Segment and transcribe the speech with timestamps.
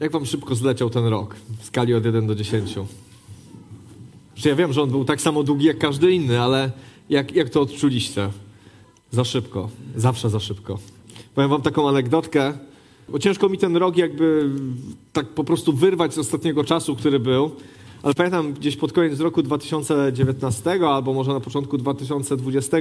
[0.00, 2.74] Jak wam szybko zleciał ten rok w skali od 1 do 10?
[4.36, 6.70] Że ja wiem, że on był tak samo długi jak każdy inny, ale
[7.10, 8.30] jak, jak to odczuliście?
[9.10, 9.68] Za szybko.
[9.96, 10.78] Zawsze za szybko.
[11.34, 12.52] Powiem wam taką anegdotkę,
[13.08, 14.50] bo ciężko mi ten rok jakby
[15.12, 17.50] tak po prostu wyrwać z ostatniego czasu, który był.
[18.02, 22.76] Ale pamiętam gdzieś pod koniec roku 2019 albo może na początku 2020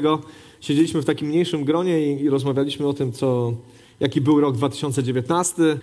[0.61, 3.53] siedzieliśmy w takim mniejszym gronie i, i rozmawialiśmy o tym, co,
[3.99, 5.79] jaki był rok 2019.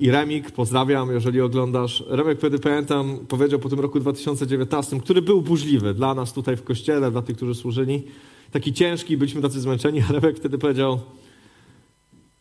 [0.00, 2.04] I Remik, pozdrawiam, jeżeli oglądasz.
[2.08, 6.64] Remek wtedy pamiętam, powiedział po tym roku 2019, który był burzliwy dla nas tutaj w
[6.64, 8.02] kościele, dla tych, którzy służyli.
[8.50, 11.00] Taki ciężki, byliśmy tacy zmęczeni, a Remek wtedy powiedział: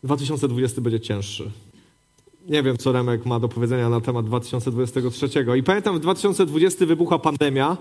[0.04, 1.52] 2020 będzie cięższy.
[2.50, 5.30] Nie wiem, co Remek ma do powiedzenia na temat 2023.
[5.58, 7.78] I pamiętam, w 2020 wybuchła pandemia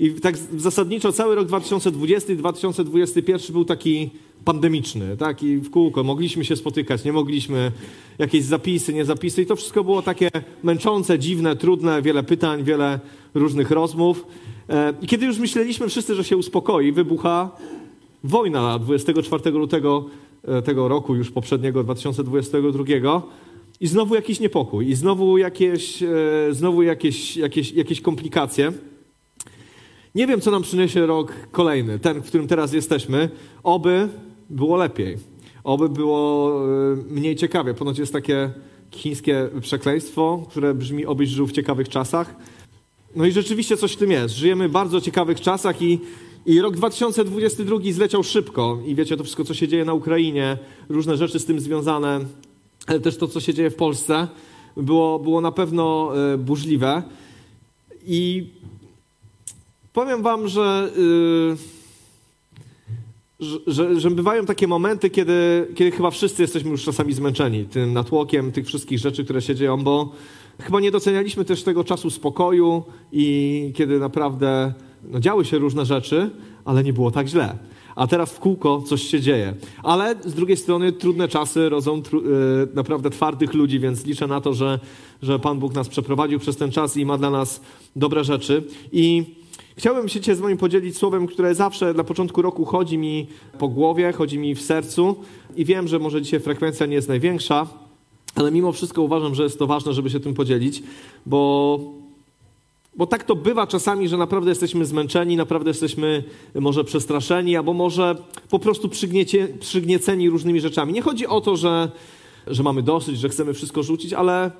[0.00, 4.10] i tak zasadniczo cały rok 2020 i 2021 był taki
[4.44, 5.42] pandemiczny, tak?
[5.42, 7.72] I w kółko mogliśmy się spotykać, nie mogliśmy,
[8.18, 10.30] jakieś zapisy, nie zapisy i to wszystko było takie
[10.62, 13.00] męczące, dziwne, trudne, wiele pytań, wiele
[13.34, 14.26] różnych rozmów.
[14.68, 17.50] E, I kiedy już myśleliśmy wszyscy, że się uspokoi, wybucha
[18.24, 20.04] wojna 24 lutego
[20.44, 22.84] e, tego roku, już poprzedniego 2022
[23.80, 26.08] i znowu jakiś niepokój, i znowu jakieś, e,
[26.50, 28.72] znowu jakieś, jakieś, jakieś komplikacje.
[30.14, 33.28] Nie wiem, co nam przyniesie rok kolejny, ten, w którym teraz jesteśmy.
[33.62, 34.08] Oby
[34.50, 35.16] było lepiej.
[35.64, 36.52] Oby było
[36.92, 37.74] e, mniej ciekawie.
[37.74, 38.50] Ponoć jest takie
[38.90, 42.36] chińskie przekleństwo, które brzmi: obyś żył w ciekawych czasach.
[43.16, 44.34] No i rzeczywiście coś w tym jest.
[44.34, 45.98] Żyjemy w bardzo ciekawych czasach i,
[46.46, 48.78] i rok 2022 zleciał szybko.
[48.86, 52.20] I wiecie, to wszystko, co się dzieje na Ukrainie, różne rzeczy z tym związane,
[52.86, 54.28] ale też to, co się dzieje w Polsce,
[54.76, 57.02] było, było na pewno e, burzliwe.
[58.06, 58.46] I
[59.92, 60.90] powiem wam, że,
[63.40, 67.92] yy, że, że, bywają takie momenty, kiedy, kiedy chyba wszyscy jesteśmy już czasami zmęczeni tym
[67.92, 70.12] natłokiem tych wszystkich rzeczy, które się dzieją, bo
[70.60, 72.82] chyba nie docenialiśmy też tego czasu spokoju
[73.12, 74.74] i kiedy naprawdę
[75.04, 76.30] no, działy się różne rzeczy,
[76.64, 77.58] ale nie było tak źle
[78.00, 79.54] a teraz w kółko coś się dzieje.
[79.82, 84.40] Ale z drugiej strony trudne czasy rodzą tru, yy, naprawdę twardych ludzi, więc liczę na
[84.40, 84.80] to, że,
[85.22, 87.60] że Pan Bóg nas przeprowadził przez ten czas i ma dla nas
[87.96, 88.62] dobre rzeczy.
[88.92, 89.34] I
[89.80, 93.26] chciałbym się Cię z Wami podzielić słowem, które zawsze na początku roku chodzi mi
[93.58, 95.16] po głowie, chodzi mi w sercu
[95.56, 97.66] i wiem, że może dzisiaj frekwencja nie jest największa,
[98.34, 100.82] ale mimo wszystko uważam, że jest to ważne, żeby się tym podzielić,
[101.26, 101.80] bo
[102.96, 106.24] bo tak to bywa czasami, że naprawdę jesteśmy zmęczeni, naprawdę jesteśmy
[106.54, 108.16] może przestraszeni, albo może
[108.50, 110.92] po prostu przygniecie, przygnieceni różnymi rzeczami.
[110.92, 111.90] Nie chodzi o to, że,
[112.46, 114.50] że mamy dosyć, że chcemy wszystko rzucić, ale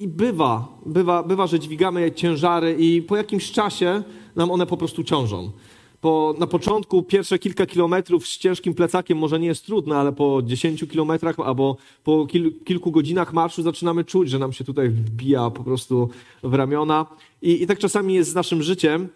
[0.00, 4.02] i bywa, bywa, bywa, że dźwigamy ciężary i po jakimś czasie
[4.36, 5.50] nam one po prostu ciążą.
[6.00, 10.42] Po, na początku pierwsze kilka kilometrów z ciężkim plecakiem może nie jest trudne, ale po
[10.42, 15.50] 10 kilometrach albo po kil, kilku godzinach marszu zaczynamy czuć, że nam się tutaj wbija
[15.50, 16.08] po prostu
[16.42, 17.06] w ramiona.
[17.42, 19.08] I, I tak czasami jest z naszym życiem.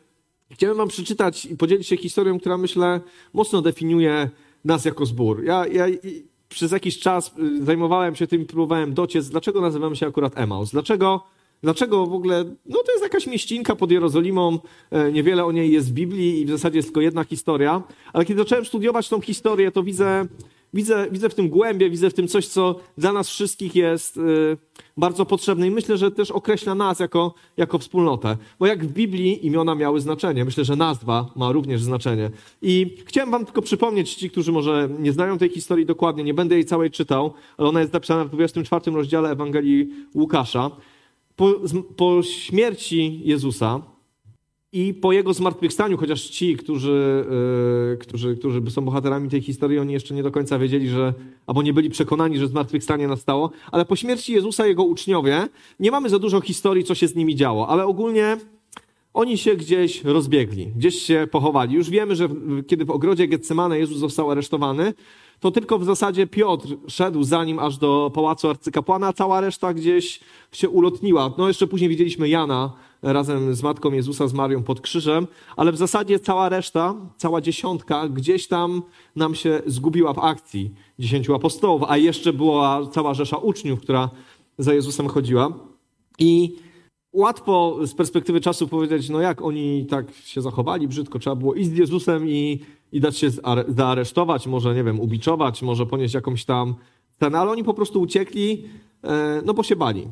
[0.51, 3.01] Chciałem wam przeczytać i podzielić się historią, która myślę
[3.33, 4.31] mocno definiuje
[4.65, 5.45] nas jako zbór.
[5.45, 5.87] Ja, ja
[6.49, 10.71] przez jakiś czas y, zajmowałem się tym próbowałem dociec, dlaczego nazywamy się akurat Emaus.
[10.71, 11.25] Dlaczego
[11.62, 12.44] Dlaczego w ogóle?
[12.66, 14.59] No to jest jakaś mieścinka pod Jerozolimą,
[14.91, 17.82] e, niewiele o niej jest w Biblii i w zasadzie jest tylko jedna historia.
[18.12, 20.26] Ale kiedy zacząłem studiować tą historię, to widzę,
[20.75, 24.20] widzę, widzę w tym głębie, widzę w tym coś, co dla nas wszystkich jest e,
[24.97, 28.36] bardzo potrzebne i myślę, że też określa nas jako, jako wspólnotę.
[28.59, 32.31] Bo jak w Biblii imiona miały znaczenie, myślę, że nazwa ma również znaczenie.
[32.62, 36.54] I chciałem wam tylko przypomnieć, ci, którzy może nie znają tej historii dokładnie, nie będę
[36.54, 40.71] jej całej czytał, ale ona jest napisana w 24 rozdziale Ewangelii Łukasza
[41.37, 41.55] po,
[41.97, 43.81] po śmierci Jezusa
[44.72, 47.25] i po jego zmartwychwstaniu, chociaż ci, którzy,
[47.91, 51.15] yy, którzy, którzy są bohaterami tej historii, oni jeszcze nie do końca wiedzieli, że,
[51.47, 55.49] albo nie byli przekonani, że zmartwychwstanie nastało, ale po śmierci Jezusa jego uczniowie,
[55.81, 58.37] nie mamy za dużo historii, co się z nimi działo, ale ogólnie
[59.15, 61.75] oni się gdzieś rozbiegli, gdzieś się pochowali.
[61.75, 62.28] Już wiemy, że
[62.66, 64.95] kiedy w ogrodzie Getsemane Jezus został aresztowany,
[65.41, 70.21] to tylko w zasadzie Piotr szedł za nim aż do pałacu arcykapłana, cała reszta gdzieś
[70.53, 71.33] się ulotniła.
[71.39, 72.72] No jeszcze później widzieliśmy Jana
[73.03, 75.27] razem z matką Jezusa, z Marią pod krzyżem,
[75.57, 78.83] ale w zasadzie cała reszta, cała dziesiątka gdzieś tam
[79.16, 84.10] nam się zgubiła w akcji dziesięciu apostołów, a jeszcze była cała rzesza uczniów, która
[84.59, 85.53] za Jezusem chodziła.
[86.19, 86.57] I
[87.15, 91.71] łatwo z perspektywy czasu powiedzieć, no jak oni tak się zachowali brzydko, trzeba było iść
[91.71, 92.61] z Jezusem i
[92.95, 93.28] i dać się
[93.69, 96.75] zaaresztować, może, nie wiem, ubiczować, może ponieść jakąś tam
[97.21, 98.65] cenę, ale oni po prostu uciekli,
[99.05, 100.11] e, no bo się bali.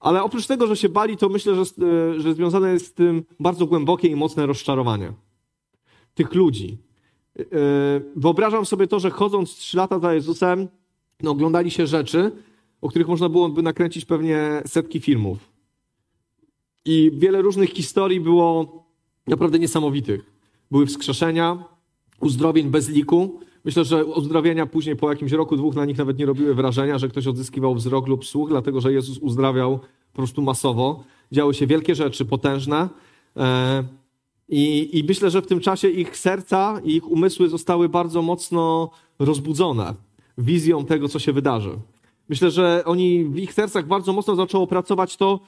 [0.00, 3.24] Ale oprócz tego, że się bali, to myślę, że, e, że związane jest z tym
[3.40, 5.12] bardzo głębokie i mocne rozczarowanie
[6.14, 6.78] tych ludzi.
[7.38, 7.44] E,
[8.16, 10.68] wyobrażam sobie to, że chodząc trzy lata za Jezusem,
[11.22, 12.32] no, oglądali się rzeczy,
[12.80, 15.55] o których można byłoby nakręcić pewnie setki filmów.
[16.86, 18.84] I wiele różnych historii było
[19.26, 20.32] naprawdę niesamowitych.
[20.70, 21.64] Były wskrzeszenia,
[22.20, 23.40] uzdrowień bez liku.
[23.64, 27.08] Myślę, że uzdrowienia później po jakimś roku, dwóch na nich nawet nie robiły wrażenia, że
[27.08, 29.78] ktoś odzyskiwał wzrok lub słuch, dlatego że Jezus uzdrawiał
[30.12, 31.04] po prostu masowo.
[31.32, 32.88] Działy się wielkie rzeczy, potężne.
[33.36, 33.84] E,
[34.48, 38.90] I, I myślę, że w tym czasie ich serca i ich umysły zostały bardzo mocno
[39.18, 39.94] rozbudzone
[40.38, 41.70] wizją tego, co się wydarzy.
[42.28, 45.40] Myślę, że oni w ich sercach bardzo mocno zaczęło pracować to,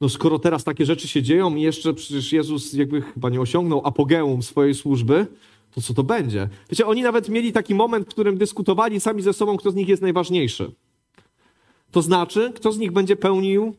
[0.00, 3.82] no skoro teraz takie rzeczy się dzieją i jeszcze przecież Jezus jakby chyba nie osiągnął
[3.84, 5.26] apogeum swojej służby,
[5.74, 6.48] to co to będzie?
[6.70, 9.88] Wiecie, oni nawet mieli taki moment, w którym dyskutowali sami ze sobą, kto z nich
[9.88, 10.72] jest najważniejszy.
[11.90, 13.74] To znaczy, kto z nich będzie pełnił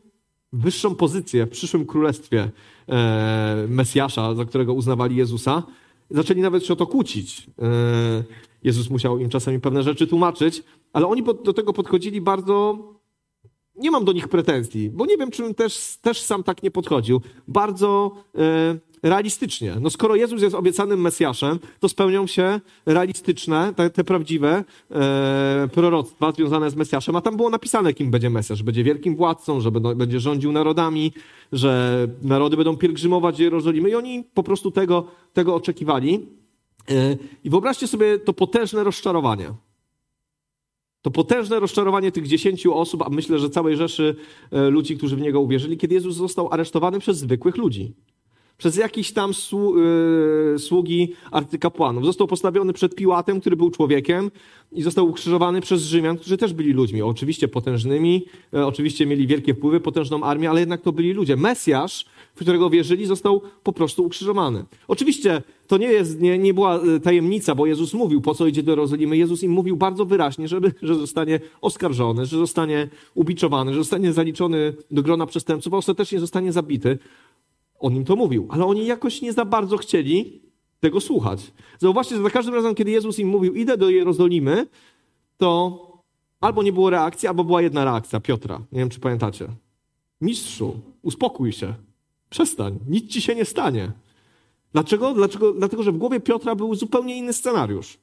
[0.53, 2.51] wyższą pozycję w przyszłym królestwie
[2.89, 5.63] e, Mesjasza, za którego uznawali Jezusa.
[6.09, 7.47] Zaczęli nawet się o to kłócić.
[7.61, 8.23] E,
[8.63, 10.63] Jezus musiał im czasami pewne rzeczy tłumaczyć,
[10.93, 12.77] ale oni do tego podchodzili bardzo.
[13.81, 17.21] Nie mam do nich pretensji, bo nie wiem, czym też, też sam tak nie podchodził.
[17.47, 19.75] Bardzo e, realistycznie.
[19.81, 26.31] No skoro Jezus jest obiecanym Mesjaszem, to spełnią się realistyczne, te, te prawdziwe e, proroctwa
[26.31, 29.71] związane z Mesjaszem, a tam było napisane, kim będzie Mesjasz, że będzie wielkim władcą, że
[29.71, 31.13] będą, będzie rządził narodami,
[31.51, 36.27] że narody będą pielgrzymować Jerozolimy i oni po prostu tego, tego oczekiwali.
[36.89, 39.53] E, I wyobraźcie sobie to potężne rozczarowanie.
[41.01, 44.15] To potężne rozczarowanie tych dziesięciu osób, a myślę, że całej rzeszy
[44.51, 47.93] e, ludzi, którzy w niego uwierzyli, kiedy Jezus został aresztowany przez zwykłych ludzi
[48.61, 52.05] przez jakiś tam yy, sługi arcykapłanów.
[52.05, 54.31] Został postawiony przed Piłatem, który był człowiekiem
[54.71, 57.01] i został ukrzyżowany przez Rzymian, którzy też byli ludźmi.
[57.01, 61.35] Oczywiście potężnymi, yy, oczywiście mieli wielkie wpływy, potężną armię, ale jednak to byli ludzie.
[61.35, 62.05] Mesjasz,
[62.35, 64.65] w którego wierzyli, został po prostu ukrzyżowany.
[64.87, 68.63] Oczywiście to nie, jest, nie, nie była e, tajemnica, bo Jezus mówił, po co idzie
[68.63, 69.17] do Jerozolimy.
[69.17, 74.73] Jezus im mówił bardzo wyraźnie, żeby, że zostanie oskarżony, że zostanie ubiczowany, że zostanie zaliczony
[74.91, 76.99] do grona przestępców, a ostatecznie zostanie zabity.
[77.79, 80.41] On im to mówił, ale oni jakoś nie za bardzo chcieli
[80.79, 81.51] tego słuchać.
[81.79, 84.67] Zauważcie, że za każdym razem, kiedy Jezus im mówił, idę do Jerozolimy,
[85.37, 85.81] to
[86.41, 88.61] albo nie było reakcji, albo była jedna reakcja Piotra.
[88.71, 89.47] Nie wiem, czy pamiętacie.
[90.21, 91.73] Mistrzu, uspokój się.
[92.31, 93.91] Przestań, nic ci się nie stanie.
[94.73, 95.13] Dlaczego?
[95.13, 95.53] Dlaczego?
[95.53, 97.97] Dlatego, że w głowie Piotra był zupełnie inny scenariusz.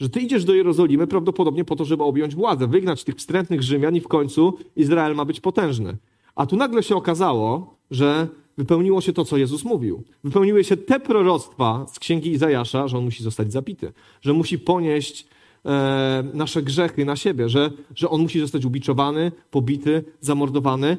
[0.00, 3.96] Że ty idziesz do Jerozolimy prawdopodobnie po to, żeby objąć władzę, wygnać tych wstrętnych Rzymian
[3.96, 5.96] i w końcu Izrael ma być potężny.
[6.34, 8.28] A tu nagle się okazało, że
[8.58, 10.02] wypełniło się to, co Jezus mówił.
[10.24, 15.26] Wypełniły się te proroctwa z księgi Izajasza, że on musi zostać zabity, że musi ponieść
[15.64, 20.96] e, nasze grzechy na siebie, że, że on musi zostać ubiczowany, pobity, zamordowany.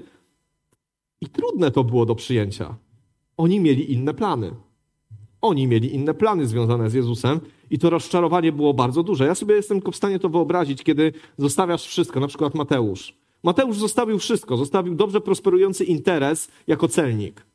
[1.26, 2.76] I trudne to było do przyjęcia.
[3.38, 4.52] Oni mieli inne plany.
[5.42, 7.40] Oni mieli inne plany związane z Jezusem
[7.70, 9.26] i to rozczarowanie było bardzo duże.
[9.26, 13.14] Ja sobie jestem w stanie to wyobrazić, kiedy zostawiasz wszystko, na przykład Mateusz
[13.44, 14.58] Mateusz zostawił wszystko.
[14.58, 17.46] Zostawił dobrze prosperujący interes jako celnik.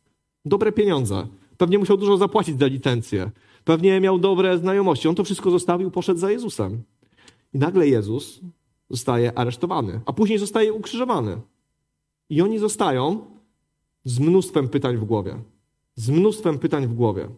[0.45, 1.27] Dobre pieniądze.
[1.57, 3.31] Pewnie musiał dużo zapłacić za licencję.
[3.65, 5.09] Pewnie miał dobre znajomości.
[5.09, 6.83] On to wszystko zostawił, poszedł za Jezusem.
[7.55, 8.41] I nagle Jezus
[8.91, 11.41] zostaje aresztowany, a później zostaje ukrzyżowany.
[12.31, 13.30] I oni zostają
[14.05, 15.39] z mnóstwem pytań w głowie.
[15.95, 17.29] Z mnóstwem pytań w głowie.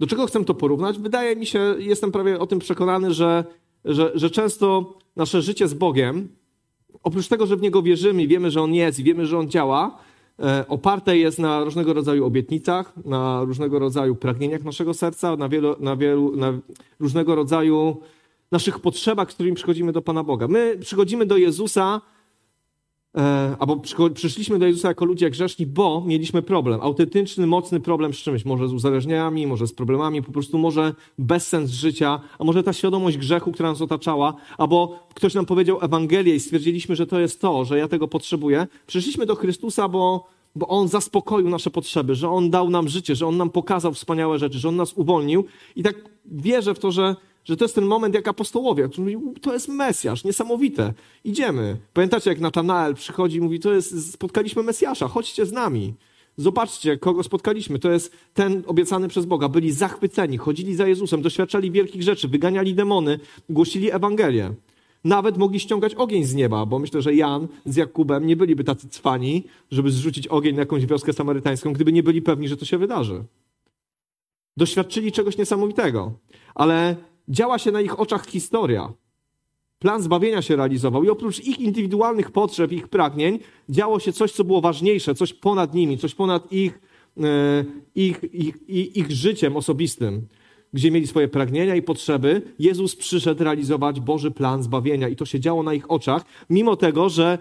[0.00, 0.98] Do czego chcę to porównać?
[0.98, 3.44] Wydaje mi się, jestem prawie o tym przekonany, że
[3.84, 6.28] że, że często nasze życie z Bogiem,
[7.02, 9.48] oprócz tego, że w Niego wierzymy i wiemy, że On jest i wiemy, że On
[9.48, 9.98] działa,
[10.38, 15.76] e, oparte jest na różnego rodzaju obietnicach, na różnego rodzaju pragnieniach naszego serca, na, wielu,
[15.80, 16.52] na, wielu, na
[17.00, 17.96] różnego rodzaju
[18.52, 20.48] naszych potrzebach, z którymi przychodzimy do Pana Boga.
[20.48, 22.00] My przychodzimy do Jezusa
[23.58, 23.80] albo
[24.14, 28.68] przyszliśmy do Jezusa jako ludzie grzeszni, bo mieliśmy problem, autentyczny, mocny problem z czymś, może
[28.68, 33.52] z uzależnieniami, może z problemami, po prostu może bezsens życia, a może ta świadomość grzechu,
[33.52, 37.78] która nas otaczała, albo ktoś nam powiedział Ewangelię i stwierdziliśmy, że to jest to, że
[37.78, 38.66] ja tego potrzebuję.
[38.86, 43.26] Przyszliśmy do Chrystusa, bo, bo On zaspokoił nasze potrzeby, że On dał nam życie, że
[43.26, 45.44] On nam pokazał wspaniałe rzeczy, że On nas uwolnił.
[45.76, 45.94] I tak
[46.26, 49.68] wierzę w to, że że to jest ten moment jak apostołowie, którzy mówią, to jest
[49.68, 51.76] Mesjasz, niesamowite, idziemy.
[51.92, 55.94] Pamiętacie, jak Natanael przychodzi i mówi, to jest, spotkaliśmy Mesjasza, chodźcie z nami.
[56.36, 57.78] Zobaczcie, kogo spotkaliśmy.
[57.78, 59.48] To jest ten obiecany przez Boga.
[59.48, 64.54] Byli zachwyceni, chodzili za Jezusem, doświadczali wielkich rzeczy, wyganiali demony, głosili Ewangelię.
[65.04, 68.88] Nawet mogli ściągać ogień z nieba, bo myślę, że Jan z Jakubem nie byliby tacy
[68.88, 72.78] cwani, żeby zrzucić ogień na jakąś wioskę samarytańską, gdyby nie byli pewni, że to się
[72.78, 73.24] wydarzy.
[74.56, 76.12] Doświadczyli czegoś niesamowitego.
[76.54, 76.96] Ale
[77.28, 78.92] działa się na ich oczach historia.
[79.78, 83.38] Plan zbawienia się realizował i oprócz ich indywidualnych potrzeb, ich pragnień,
[83.68, 86.80] działo się coś, co było ważniejsze, coś ponad nimi, coś ponad ich,
[87.20, 87.64] e,
[87.94, 90.26] ich, ich, ich, ich życiem osobistym.
[90.74, 95.40] gdzie mieli swoje pragnienia i potrzeby, Jezus przyszedł realizować Boży plan zbawienia i to się
[95.40, 97.38] działo na ich oczach, mimo tego, że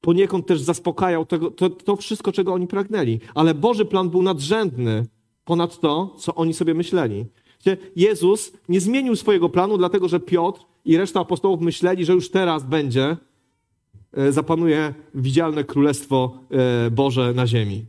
[0.00, 3.20] poniekąd też zaspokajał tego, to, to wszystko, czego oni pragnęli.
[3.34, 5.06] Ale Boży plan był nadrzędny
[5.44, 7.24] ponad to, co oni sobie myśleli.
[7.96, 12.64] Jezus nie zmienił swojego planu, dlatego że Piotr i reszta apostołów myśleli, że już teraz
[12.64, 13.16] będzie,
[14.12, 17.84] e, zapanuje widzialne królestwo e, Boże na ziemi.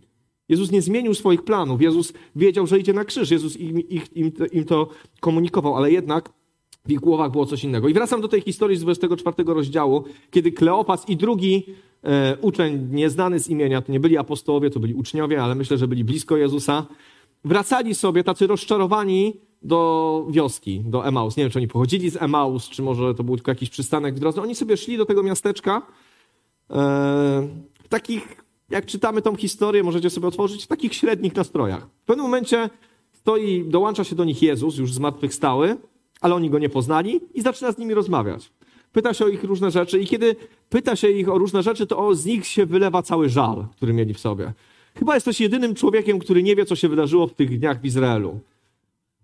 [0.50, 1.82] Jezus nie zmienił swoich planów.
[1.82, 3.32] Jezus wiedział, że idzie na krzyż.
[3.32, 6.30] Jezus im, im, im to komunikował, ale jednak
[6.86, 7.90] w ich głowach było coś innego.
[7.90, 11.66] I wracam do tej historii z 24 rozdziału, kiedy Kleopas i drugi
[12.04, 15.88] e, uczeń, nieznany z imienia, to nie byli apostołowie, to byli uczniowie, ale myślę, że
[15.88, 16.86] byli blisko Jezusa,
[17.46, 21.38] wracali sobie tacy rozczarowani do wioski, do Emaus.
[21.38, 24.20] Nie wiem, czy oni pochodzili z Emaus, czy może to był tylko jakiś przystanek w
[24.20, 24.42] drodze.
[24.42, 25.84] Oni sobie szli do tego miasteczka e,
[27.84, 31.88] w takich, jak czytamy tą historię, możecie sobie otworzyć, w takich średnich nastrojach.
[32.02, 32.70] W pewnym momencie
[33.14, 35.78] stoi, dołącza się do nich Jezus, już zmartwychwstały,
[36.22, 38.52] ale oni go nie poznali i zaczyna z nimi rozmawiać.
[38.92, 40.36] Pyta się o ich różne rzeczy i kiedy
[40.70, 44.14] pyta się ich o różne rzeczy, to z nich się wylewa cały żal, który mieli
[44.14, 44.54] w sobie.
[44.96, 48.40] Chyba jesteś jedynym człowiekiem, który nie wie, co się wydarzyło w tych dniach w Izraelu.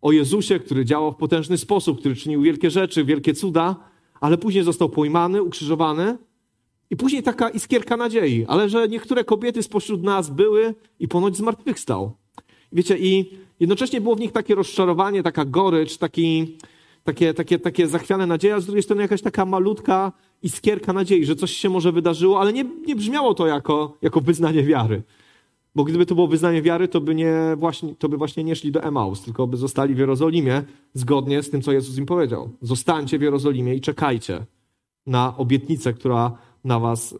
[0.02, 3.76] O Jezusie, który działał w potężny sposób, który czynił wielkie rzeczy, wielkie cuda,
[4.22, 6.18] ale później został pojmany, ukrzyżowany.
[6.90, 12.12] I później taka iskierka nadziei, ale że niektóre kobiety spośród nas były i ponoć zmartwychwstał.
[12.72, 16.58] Wiecie, i jednocześnie było w nich takie rozczarowanie, taka gorycz, taki,
[17.04, 20.12] takie, takie, takie zachwiane nadzieje, a z drugiej strony jakaś taka malutka
[20.44, 24.64] iskierka nadziei, że coś się może wydarzyło, ale nie, nie brzmiało to jako, jako wyznanie
[24.64, 25.04] wiary.
[25.76, 28.72] Bo gdyby to było wyznanie wiary, to by, nie właśnie, to by właśnie nie szli
[28.72, 30.64] do Emaus, tylko by zostali w Jerozolimie
[30.94, 32.50] zgodnie z tym, co Jezus im powiedział.
[32.62, 34.46] Zostańcie w Jerozolimie i czekajcie
[35.06, 37.18] na obietnicę, która na was, yy,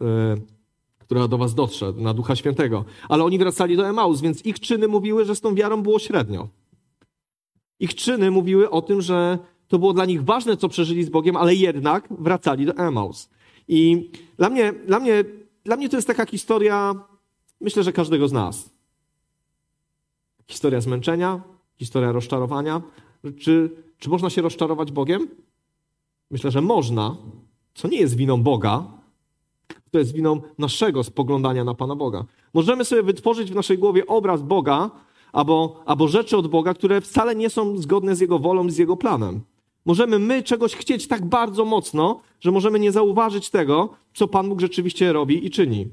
[0.98, 2.84] która do was dotrze, na Ducha Świętego.
[3.08, 6.48] Ale oni wracali do Emaus, więc ich czyny mówiły, że z tą wiarą było średnio.
[7.80, 11.36] Ich czyny mówiły o tym, że to było dla nich ważne, co przeżyli z Bogiem,
[11.36, 13.28] ale jednak wracali do Emaus.
[13.68, 15.24] I dla mnie, dla mnie,
[15.64, 16.94] dla mnie to jest taka historia
[17.60, 18.70] Myślę, że każdego z nas.
[20.48, 21.42] Historia zmęczenia,
[21.78, 22.82] historia rozczarowania.
[23.38, 25.28] Czy, czy można się rozczarować Bogiem?
[26.30, 27.16] Myślę, że można,
[27.74, 28.84] co nie jest winą Boga,
[29.90, 32.24] to jest winą naszego spoglądania na Pana Boga.
[32.54, 34.90] Możemy sobie wytworzyć w naszej głowie obraz Boga
[35.32, 38.96] albo, albo rzeczy od Boga, które wcale nie są zgodne z Jego wolą, z Jego
[38.96, 39.40] planem.
[39.84, 44.60] Możemy my czegoś chcieć tak bardzo mocno, że możemy nie zauważyć tego, co Pan Bóg
[44.60, 45.88] rzeczywiście robi i czyni.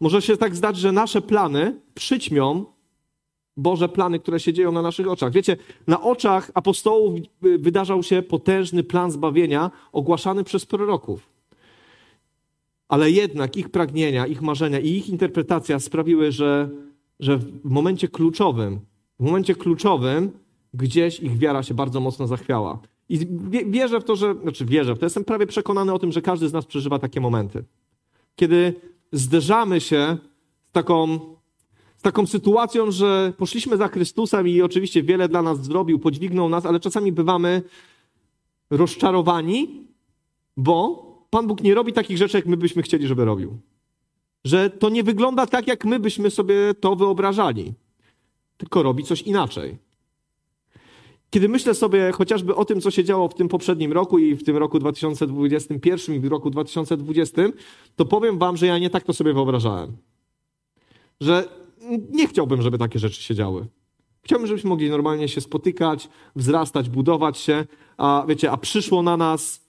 [0.00, 2.64] Może się tak zdać, że nasze plany przyćmią
[3.56, 5.32] Boże plany, które się dzieją na naszych oczach.
[5.32, 11.28] Wiecie, na oczach apostołów wydarzał się potężny plan zbawienia ogłaszany przez proroków.
[12.88, 16.70] Ale jednak ich pragnienia, ich marzenia i ich interpretacja sprawiły, że,
[17.20, 18.80] że w momencie kluczowym,
[19.20, 20.30] w momencie kluczowym
[20.74, 22.78] gdzieś ich wiara się bardzo mocno zachwiała.
[23.08, 23.26] I
[23.66, 26.48] wierzę w to, że, znaczy wierzę w to, jestem prawie przekonany o tym, że każdy
[26.48, 27.64] z nas przeżywa takie momenty.
[28.36, 28.74] Kiedy
[29.12, 30.16] zderzamy się
[30.68, 31.18] z taką,
[31.96, 36.66] z taką sytuacją, że poszliśmy za Chrystusem i oczywiście wiele dla nas zrobił, podźwignął nas,
[36.66, 37.62] ale czasami bywamy
[38.70, 39.86] rozczarowani,
[40.56, 43.58] bo Pan Bóg nie robi takich rzeczy, jak my byśmy chcieli, żeby robił.
[44.44, 47.74] Że to nie wygląda tak, jak my byśmy sobie to wyobrażali,
[48.56, 49.85] tylko robi coś inaczej.
[51.30, 54.44] Kiedy myślę sobie chociażby o tym, co się działo w tym poprzednim roku i w
[54.44, 57.42] tym roku 2021 i w roku 2020,
[57.96, 59.96] to powiem wam, że ja nie tak to sobie wyobrażałem.
[61.20, 61.48] Że
[62.10, 63.66] nie chciałbym, żeby takie rzeczy się działy.
[64.22, 67.64] Chciałbym, żebyśmy mogli normalnie się spotykać, wzrastać, budować się,
[67.96, 69.65] a wiecie, a przyszło na nas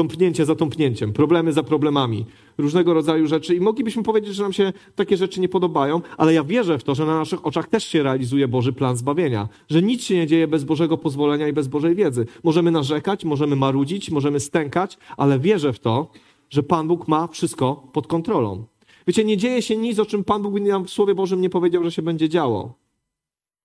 [0.00, 2.26] tąpnięcie za tąpnięciem, problemy za problemami,
[2.58, 6.44] różnego rodzaju rzeczy i moglibyśmy powiedzieć, że nam się takie rzeczy nie podobają, ale ja
[6.44, 10.02] wierzę w to, że na naszych oczach też się realizuje Boży plan zbawienia, że nic
[10.02, 12.26] się nie dzieje bez Bożego pozwolenia i bez Bożej wiedzy.
[12.42, 16.10] Możemy narzekać, możemy marudzić, możemy stękać, ale wierzę w to,
[16.50, 18.64] że Pan Bóg ma wszystko pod kontrolą.
[19.06, 21.84] Wiecie, nie dzieje się nic, o czym Pan Bóg nam w Słowie Bożym nie powiedział,
[21.84, 22.74] że się będzie działo.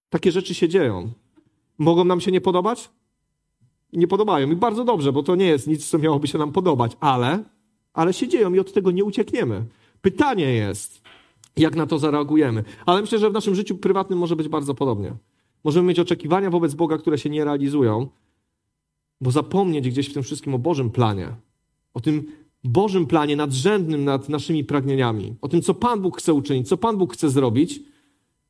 [0.10, 1.12] Takie rzeczy się dzieją.
[1.78, 2.90] Mogą nam się nie podobać?
[3.98, 4.52] Nie podobają.
[4.52, 7.44] I bardzo dobrze, bo to nie jest nic, co miałoby się nam podobać, ale,
[7.94, 9.66] ale się dzieją i od tego nie uciekniemy.
[10.02, 11.02] Pytanie jest,
[11.58, 12.64] jak na to zareagujemy.
[12.86, 15.14] Ale myślę, że w naszym życiu prywatnym może być bardzo podobnie.
[15.64, 18.08] Możemy mieć oczekiwania wobec Boga, które się nie realizują,
[19.22, 21.30] bo zapomnieć gdzieś w tym wszystkim o Bożym planie,
[21.94, 22.32] o tym
[22.64, 26.98] Bożym planie nadrzędnym nad naszymi pragnieniami, o tym, co Pan Bóg chce uczynić, co Pan
[26.98, 27.80] Bóg chce zrobić,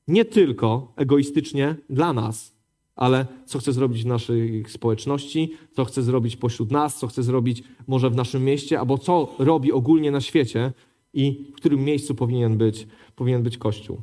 [0.08, 2.55] nie tylko egoistycznie dla nas,
[2.96, 7.64] ale co chce zrobić w naszej społeczności, co chce zrobić pośród nas, co chce zrobić
[7.88, 10.74] może w naszym mieście, albo co robi ogólnie na świecie?
[11.14, 14.02] I w którym miejscu powinien być, powinien być Kościół.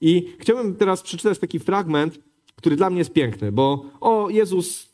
[0.00, 2.18] I chciałbym teraz przeczytać taki fragment,
[2.56, 4.93] który dla mnie jest piękny, bo o Jezus,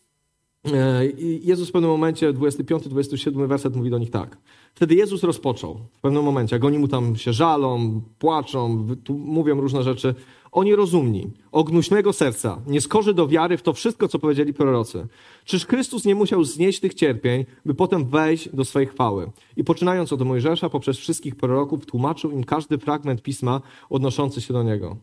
[1.43, 4.38] Jezus w pewnym momencie, 25-27 werset mówi do nich tak.
[4.75, 9.83] Wtedy Jezus rozpoczął w pewnym momencie, jak oni mu tam się żalą, płaczą, mówią różne
[9.83, 10.14] rzeczy.
[10.52, 15.07] Oni rozumni, ognuśnego serca, nie skorzy do wiary w to wszystko, co powiedzieli prorocy.
[15.45, 19.31] Czyż Chrystus nie musiał znieść tych cierpień, by potem wejść do swojej chwały?
[19.57, 24.62] I poczynając od Mojżesza, poprzez wszystkich proroków, tłumaczył im każdy fragment pisma odnoszący się do
[24.62, 24.97] niego.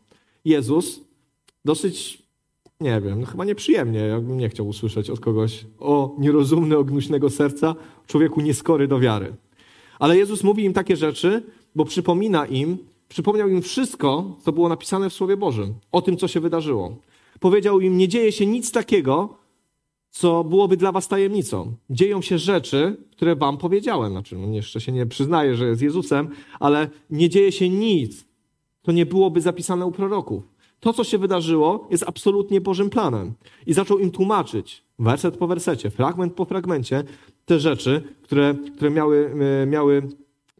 [0.45, 1.01] Jezus
[1.65, 2.26] dosyć,
[2.81, 7.75] nie wiem, no chyba nieprzyjemnie, jakbym nie chciał usłyszeć od kogoś o nierozumny, ognuśnego serca,
[8.07, 9.35] człowieku nieskory do wiary.
[9.99, 11.43] Ale Jezus mówi im takie rzeczy,
[11.75, 12.77] bo przypomina im,
[13.09, 16.95] przypomniał im wszystko, co było napisane w Słowie Bożym, o tym, co się wydarzyło.
[17.39, 19.37] Powiedział im, nie dzieje się nic takiego,
[20.09, 21.75] co byłoby dla was tajemnicą.
[21.89, 24.11] Dzieją się rzeczy, które wam powiedziałem.
[24.11, 26.29] Znaczy, on jeszcze się nie przyznaje, że jest Jezusem,
[26.59, 28.25] ale nie dzieje się nic,
[28.83, 30.56] co nie byłoby zapisane u proroków.
[30.79, 33.33] To, co się wydarzyło, jest absolutnie Bożym planem.
[33.65, 37.03] I zaczął im tłumaczyć, werset po wersecie, fragment po fragmencie,
[37.45, 40.07] te rzeczy, które, które miały, e, miały,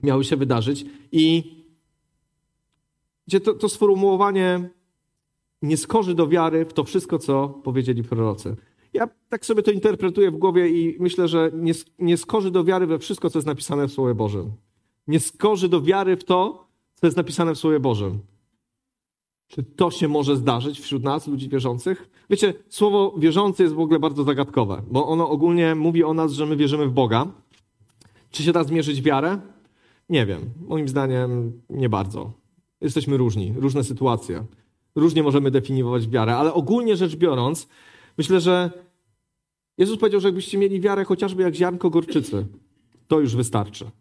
[0.03, 0.85] miały się wydarzyć.
[1.11, 1.43] I
[3.27, 4.69] gdzie to, to sformułowanie
[5.61, 8.55] nie skorzy do wiary w to wszystko, co powiedzieli prorocy.
[8.93, 12.87] Ja tak sobie to interpretuję w głowie i myślę, że nie, nie skorzy do wiary
[12.87, 14.51] we wszystko, co jest napisane w Słowie Bożym.
[15.07, 18.19] Nie skorzy do wiary w to, co jest napisane w Słowie Bożym.
[19.47, 22.09] Czy to się może zdarzyć wśród nas, ludzi wierzących?
[22.29, 26.45] Wiecie, słowo wierzący jest w ogóle bardzo zagadkowe, bo ono ogólnie mówi o nas, że
[26.45, 27.27] my wierzymy w Boga.
[28.31, 29.39] Czy się da zmierzyć wiarę?
[30.09, 30.41] Nie wiem.
[30.67, 32.31] Moim zdaniem nie bardzo.
[32.81, 34.45] Jesteśmy różni, różne sytuacje.
[34.95, 37.67] Różnie możemy definiować wiarę, ale ogólnie rzecz biorąc,
[38.17, 38.71] myślę, że
[39.77, 42.45] Jezus powiedział, że jakbyście mieli wiarę chociażby jak ziarnko gorczycy,
[43.07, 43.91] to już wystarczy.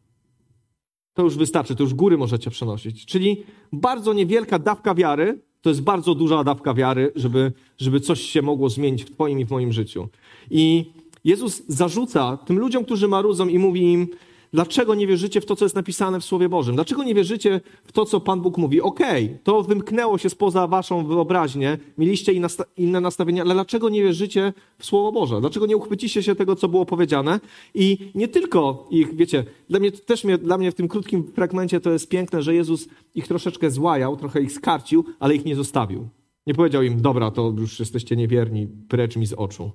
[1.17, 3.07] To już wystarczy, to już góry możecie przenosić.
[3.07, 3.43] Czyli
[3.73, 8.69] bardzo niewielka dawka wiary to jest bardzo duża dawka wiary, żeby, żeby coś się mogło
[8.69, 10.09] zmienić w Twoim i w moim życiu.
[10.51, 10.85] I
[11.25, 14.09] Jezus zarzuca tym ludziom, którzy marudzą i mówi im,
[14.57, 16.75] Dlaczego nie wierzycie w to, co jest napisane w Słowie Bożym?
[16.75, 18.81] Dlaczego nie wierzycie w to, co Pan Bóg mówi?
[18.81, 22.33] Okej, okay, to wymknęło się spoza waszą wyobraźnię, mieliście
[22.77, 25.41] inne nastawienia, ale dlaczego nie wierzycie w Słowo Boże?
[25.41, 27.41] Dlaczego nie uchwycicie się tego, co było powiedziane?
[27.75, 31.81] I nie tylko ich, wiecie, dla mnie też mnie, dla mnie w tym krótkim fragmencie
[31.81, 36.09] to jest piękne, że Jezus ich troszeczkę złajał, trochę ich skarcił, ale ich nie zostawił.
[36.47, 39.71] Nie powiedział im, dobra, to już jesteście niewierni, precz mi z oczu.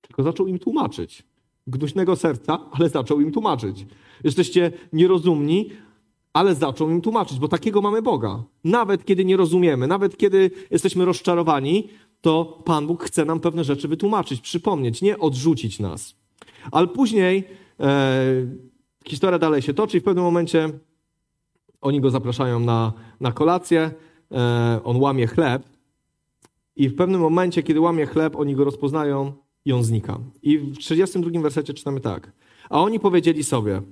[0.00, 1.35] Tylko zaczął im tłumaczyć
[1.66, 3.86] gnuśnego serca, ale zaczął im tłumaczyć.
[4.24, 5.70] Jesteście nierozumni,
[6.32, 8.42] ale zaczął im tłumaczyć, bo takiego mamy Boga.
[8.64, 11.88] Nawet kiedy nie rozumiemy, nawet kiedy jesteśmy rozczarowani,
[12.20, 16.14] to Pan Bóg chce nam pewne rzeczy wytłumaczyć, przypomnieć, nie odrzucić nas.
[16.72, 17.44] Ale później
[17.80, 18.46] e,
[19.06, 20.70] historia dalej się toczy i w pewnym momencie
[21.80, 23.90] oni go zapraszają na, na kolację,
[24.32, 25.62] e, on łamie chleb
[26.76, 29.32] i w pewnym momencie, kiedy łamie chleb, oni go rozpoznają
[29.66, 30.18] i on znika.
[30.42, 32.32] I w 32 wersecie czytamy tak.
[32.70, 33.82] A oni powiedzieli sobie,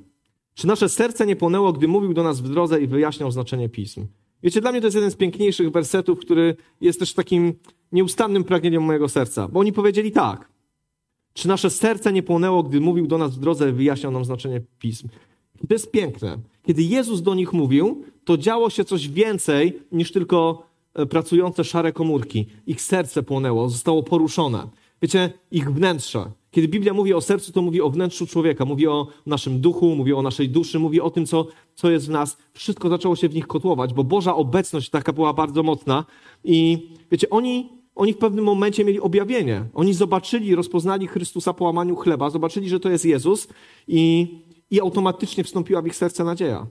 [0.55, 4.07] czy nasze serce nie płonęło, gdy mówił do nas w drodze i wyjaśniał znaczenie pism?
[4.43, 7.55] Wiecie, dla mnie to jest jeden z piękniejszych wersetów, który jest też takim
[7.93, 9.49] nieustannym pragnieniem mojego serca.
[9.49, 10.49] Bo oni powiedzieli tak.
[11.33, 14.61] Czy nasze serce nie płonęło, gdy mówił do nas w drodze i wyjaśniał nam znaczenie
[14.79, 15.09] pism?
[15.69, 16.39] To jest piękne.
[16.63, 21.93] Kiedy Jezus do nich mówił, to działo się coś więcej niż tylko e, pracujące szare
[21.93, 22.47] komórki.
[22.67, 24.69] Ich serce płonęło, zostało poruszone.
[25.05, 26.31] Wiecie, ich wnętrze.
[26.51, 30.13] Kiedy Biblia mówi o sercu, to mówi o wnętrzu człowieka, mówi o naszym duchu, mówi
[30.13, 32.37] o naszej duszy, mówi o tym, co, co jest w nas.
[32.53, 36.05] Wszystko zaczęło się w nich kotłować, bo Boża obecność taka była bardzo mocna.
[36.45, 39.65] I wiecie, oni, oni w pewnym momencie mieli objawienie.
[39.75, 43.49] Oni zobaczyli, rozpoznali Chrystusa po łamaniu chleba, zobaczyli, że to jest Jezus
[43.89, 44.29] i,
[44.71, 46.67] i automatycznie wstąpiła w ich serce nadzieja.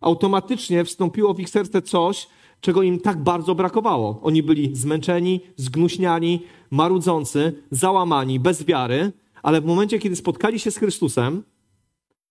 [0.00, 2.28] Automatycznie wstąpiło w ich serce coś,
[2.60, 4.20] czego im tak bardzo brakowało.
[4.22, 10.76] Oni byli zmęczeni, zgnuśniani, marudzący, załamani, bez wiary, ale w momencie, kiedy spotkali się z
[10.76, 11.42] Chrystusem,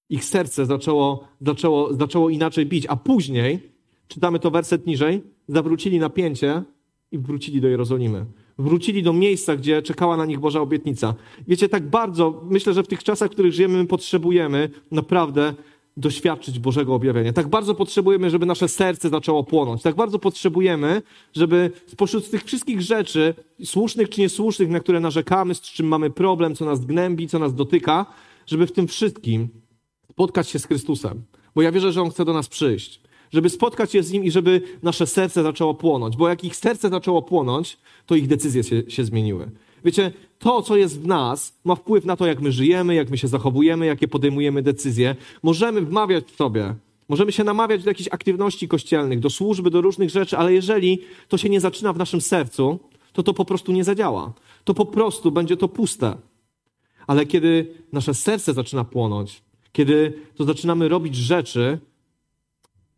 [0.10, 3.60] ich serce zaczęło, zaczęło, zaczęło inaczej bić, a później,
[4.08, 6.64] czytamy to werset niżej, zawrócili napięcie
[7.12, 8.26] i wrócili do Jerozolimy.
[8.58, 11.14] Wrócili do miejsca, gdzie czekała na nich Boża obietnica.
[11.48, 15.54] Wiecie, tak bardzo, myślę, że w tych czasach, w których żyjemy, my potrzebujemy naprawdę
[15.98, 17.34] doświadczyć Bożego objawienia.
[17.34, 19.82] Tak bardzo potrzebujemy, żeby nasze serce zaczęło płonąć.
[19.82, 21.02] Tak bardzo potrzebujemy,
[21.34, 26.56] żeby spośród tych wszystkich rzeczy, słusznych czy niesłusznych, na które narzekamy, z czym mamy problem,
[26.56, 28.06] co nas gnębi, co nas dotyka,
[28.46, 29.48] żeby w tym wszystkim
[30.12, 31.24] spotkać się z Chrystusem.
[31.56, 33.02] Bo ja wierzę, że On chce do nas przyjść.
[33.32, 36.18] Żeby spotkać się z Nim i żeby nasze serce zaczęło płonąć.
[36.18, 39.52] Bo jak ich serce zaczęło płonąć, to ich decyzje się, się zmieniły.
[39.86, 43.18] Wiecie, to, co jest w nas, ma wpływ na to, jak my żyjemy, jak my
[43.18, 45.16] się zachowujemy, jakie podejmujemy decyzje.
[45.44, 46.76] Możemy wmawiać sobie,
[47.10, 51.38] możemy się namawiać do jakichś aktywności kościelnych, do służby, do różnych rzeczy, ale jeżeli to
[51.38, 52.80] się nie zaczyna w naszym sercu,
[53.14, 54.34] to to po prostu nie zadziała.
[54.64, 56.18] To po prostu będzie to puste.
[57.08, 61.80] Ale kiedy nasze serce zaczyna płonąć, kiedy to zaczynamy robić rzeczy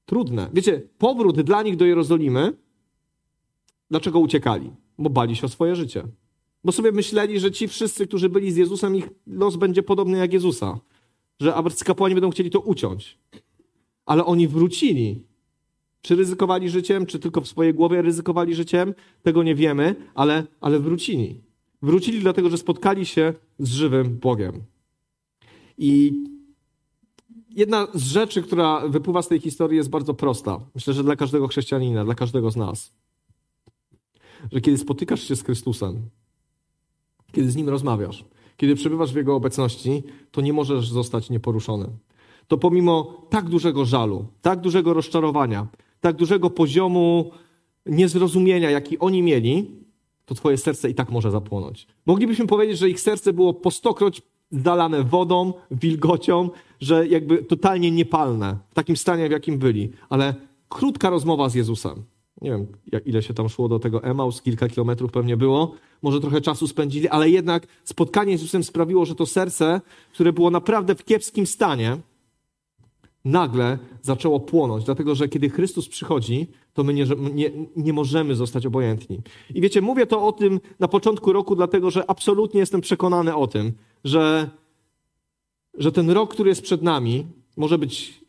[0.06, 0.50] trudne.
[0.54, 2.54] Wiecie, powrót dla nich do Jerozolimy,
[3.92, 4.72] dlaczego uciekali?
[4.98, 6.04] Bo bali się o swoje życie.
[6.68, 10.34] Bo sobie myśleli, że ci wszyscy, którzy byli z Jezusem, ich los będzie podobny jak
[10.34, 10.80] Jezusa.
[11.40, 13.18] Że arcykapłani będą chcieli to uciąć.
[14.06, 15.24] Ale oni wrócili.
[16.02, 20.80] Czy ryzykowali życiem, czy tylko w swojej głowie ryzykowali życiem, tego nie wiemy, ale, ale
[20.80, 21.42] wrócili.
[21.82, 24.64] Wrócili dlatego, że spotkali się z żywym Bogiem.
[25.78, 26.14] I
[27.50, 30.60] jedna z rzeczy, która wypływa z tej historii, jest bardzo prosta.
[30.76, 32.94] Myślę, że dla każdego chrześcijanina, dla każdego z nas.
[34.52, 36.10] Że kiedy spotykasz się z Chrystusem,
[37.32, 38.26] kiedy z Nim rozmawiasz,
[38.58, 41.90] kiedy przebywasz w Jego obecności, to nie możesz zostać nieporuszony.
[42.48, 45.68] To pomimo tak dużego żalu, tak dużego rozczarowania,
[46.02, 47.32] tak dużego poziomu
[47.86, 49.72] niezrozumienia, jaki oni mieli,
[50.26, 51.88] to Twoje serce i tak może zapłonąć.
[52.06, 58.58] Moglibyśmy powiedzieć, że ich serce było po stokroć zalane wodą, wilgocią, że jakby totalnie niepalne,
[58.70, 59.92] w takim stanie, w jakim byli.
[60.10, 60.36] Ale
[60.70, 62.04] krótka rozmowa z Jezusem.
[62.42, 62.68] Nie wiem,
[63.06, 65.76] ile się tam szło do tego Emaus, kilka kilometrów pewnie było.
[66.02, 69.82] Może trochę czasu spędzili, ale jednak spotkanie z Jezusem sprawiło, że to serce,
[70.14, 71.98] które było naprawdę w kiepskim stanie,
[73.26, 78.66] nagle zaczęło płonąć, dlatego że kiedy Chrystus przychodzi, to my nie, nie, nie, możemy zostać
[78.66, 79.22] obojętni.
[79.56, 83.48] I wiecie, mówię to o tym na początku roku, dlatego że absolutnie jestem przekonany o
[83.48, 83.74] tym,
[84.04, 84.50] że,
[85.74, 87.26] że ten rok, który jest przed nami,
[87.58, 88.27] może być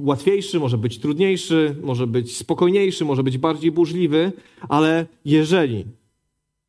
[0.00, 4.32] łatwiejszy, może być trudniejszy, może być spokojniejszy, może być bardziej burzliwy,
[4.68, 5.84] ale jeżeli,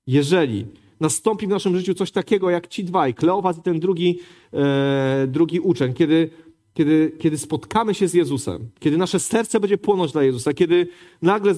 [0.08, 0.66] jeżeli
[1.00, 4.20] nastąpi w naszym życiu coś takiego jak ci dwaj, Kleopas i ten drugi,
[4.54, 6.30] e, drugi uczeń, kiedy
[6.74, 10.88] kiedy, kiedy spotkamy się z Jezusem, kiedy nasze serce będzie płonąć dla Jezusa, kiedy
[11.22, 11.54] nagle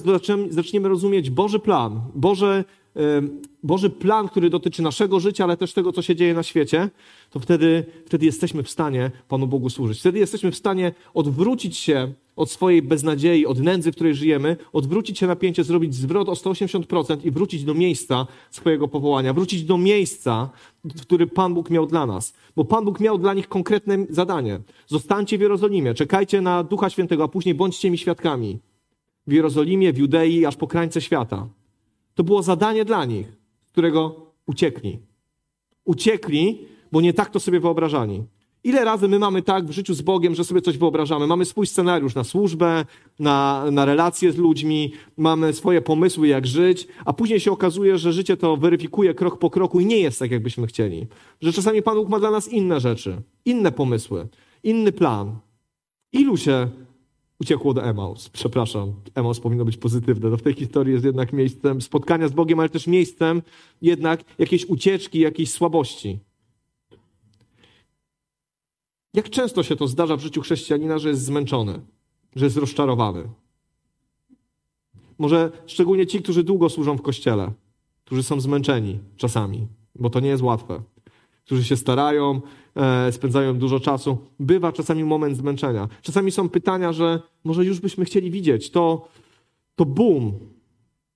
[0.48, 2.64] zaczniemy rozumieć Boży plan, Boże,
[3.62, 6.90] Boży plan, który dotyczy naszego życia, ale też tego, co się dzieje na świecie,
[7.30, 10.00] to wtedy, wtedy jesteśmy w stanie Panu Bogu służyć.
[10.00, 15.18] Wtedy jesteśmy w stanie odwrócić się od swojej beznadziei, od nędzy, w której żyjemy, odwrócić
[15.18, 20.50] się napięcie, zrobić zwrot o 180% i wrócić do miejsca swojego powołania, wrócić do miejsca,
[21.02, 22.34] który Pan Bóg miał dla nas.
[22.56, 24.60] Bo Pan Bóg miał dla nich konkretne zadanie.
[24.86, 28.58] Zostańcie w Jerozolimie, czekajcie na Ducha Świętego, a później bądźcie mi świadkami.
[29.26, 31.48] W Jerozolimie, w Judei, aż po krańce świata.
[32.14, 33.26] To było zadanie dla nich,
[33.72, 34.98] którego uciekli.
[35.84, 38.24] Uciekli, bo nie tak to sobie wyobrażali.
[38.64, 41.26] Ile razy my mamy tak w życiu z Bogiem, że sobie coś wyobrażamy?
[41.26, 42.84] Mamy swój scenariusz na służbę,
[43.18, 48.12] na, na relacje z ludźmi, mamy swoje pomysły, jak żyć, a później się okazuje, że
[48.12, 51.06] życie to weryfikuje krok po kroku i nie jest tak, jakbyśmy chcieli.
[51.40, 54.28] Że czasami Pan Bóg ma dla nas inne rzeczy, inne pomysły,
[54.62, 55.36] inny plan.
[56.12, 56.68] Ilu się
[57.42, 58.28] uciekło do Emaus?
[58.28, 60.30] Przepraszam, Emaus powinno być pozytywne.
[60.30, 63.42] No w tej historii jest jednak miejscem spotkania z Bogiem, ale też miejscem
[63.82, 66.18] jednak jakiejś ucieczki, jakiejś słabości.
[69.14, 71.80] Jak często się to zdarza w życiu chrześcijanina, że jest zmęczony,
[72.36, 73.28] że jest rozczarowany?
[75.18, 77.52] Może szczególnie ci, którzy długo służą w kościele,
[78.04, 80.82] którzy są zmęczeni czasami, bo to nie jest łatwe,
[81.44, 82.40] którzy się starają,
[83.10, 84.18] spędzają dużo czasu.
[84.40, 85.88] Bywa czasami moment zmęczenia.
[86.02, 89.08] Czasami są pytania, że może już byśmy chcieli widzieć to,
[89.74, 90.32] to boom,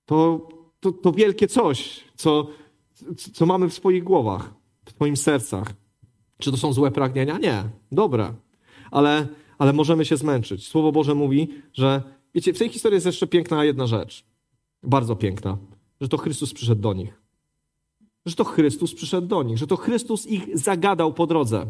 [0.05, 0.47] to,
[0.79, 2.47] to, to wielkie coś, co,
[3.33, 4.53] co mamy w swoich głowach,
[4.85, 5.73] w swoich sercach.
[6.37, 7.37] Czy to są złe pragnienia?
[7.37, 7.63] Nie.
[7.91, 8.33] Dobre.
[8.91, 10.67] Ale, ale możemy się zmęczyć.
[10.67, 12.03] Słowo Boże mówi, że
[12.35, 14.25] wiecie, w tej historii jest jeszcze piękna jedna rzecz.
[14.83, 15.57] Bardzo piękna.
[16.01, 17.21] Że to Chrystus przyszedł do nich.
[18.27, 19.57] Że to Chrystus przyszedł do nich.
[19.57, 21.65] Że to Chrystus ich zagadał po drodze.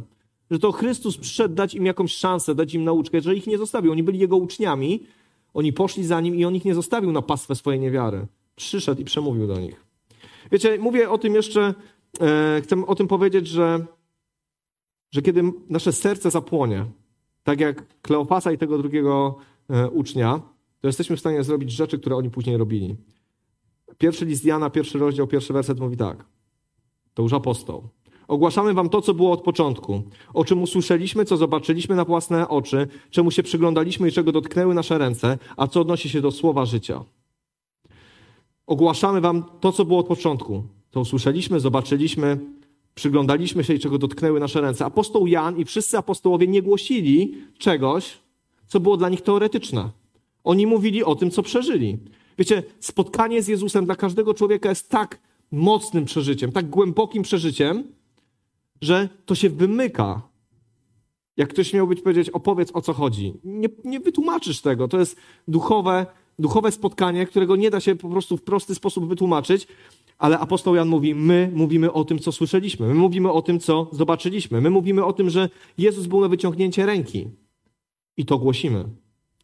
[0.52, 3.92] Że to Chrystus przyszedł dać im jakąś szansę, dać im nauczkę, że ich nie zostawił.
[3.92, 5.04] Oni byli Jego uczniami.
[5.54, 8.28] Oni poszli za Nim i On ich nie zostawił na pastwę swojej niewiary.
[8.56, 9.86] Przyszedł i przemówił do nich.
[10.52, 11.74] Wiecie, mówię o tym jeszcze,
[12.22, 13.86] e, chcę o tym powiedzieć, że
[15.12, 16.86] że kiedy nasze serce zapłonie,
[17.44, 19.36] tak jak Kleopasa i tego drugiego
[19.70, 20.42] e, ucznia,
[20.80, 22.96] to jesteśmy w stanie zrobić rzeczy, które oni później robili.
[23.98, 26.26] Pierwszy list Jana, pierwszy rozdział, pierwszy werset mówi tak.
[27.18, 27.84] To już apostoł.
[28.28, 30.04] Ogłaszamy wam to, co było od początku,
[30.34, 34.98] o czym usłyszeliśmy, co zobaczyliśmy na własne oczy, czemu się przyglądaliśmy i czego dotknęły nasze
[34.98, 37.04] ręce, a co odnosi się do słowa życia.
[38.68, 40.64] Ogłaszamy wam to, co było od początku.
[40.92, 42.40] To usłyszeliśmy, zobaczyliśmy,
[42.96, 44.86] przyglądaliśmy się i czego dotknęły nasze ręce.
[44.86, 48.18] Apostoł Jan i wszyscy apostołowie nie głosili czegoś,
[48.68, 49.90] co było dla nich teoretyczne.
[50.44, 51.98] Oni mówili o tym, co przeżyli.
[52.38, 57.84] Wiecie, spotkanie z Jezusem dla każdego człowieka jest tak mocnym przeżyciem, tak głębokim przeżyciem,
[58.82, 60.22] że to się wymyka.
[61.38, 63.34] Jak ktoś miałby powiedzieć, opowiedz o co chodzi.
[63.44, 64.88] Nie, nie wytłumaczysz tego.
[64.88, 66.06] To jest duchowe,
[66.40, 69.68] duchowe spotkanie, którego nie da się po prostu w prosty sposób wytłumaczyć,
[70.18, 73.90] ale apostoł Jan mówi, my mówimy o tym, co słyszeliśmy, my mówimy o tym, co
[73.92, 77.28] zobaczyliśmy, my mówimy o tym, że Jezus był na wyciągnięcie ręki.
[78.18, 78.86] I to głosimy.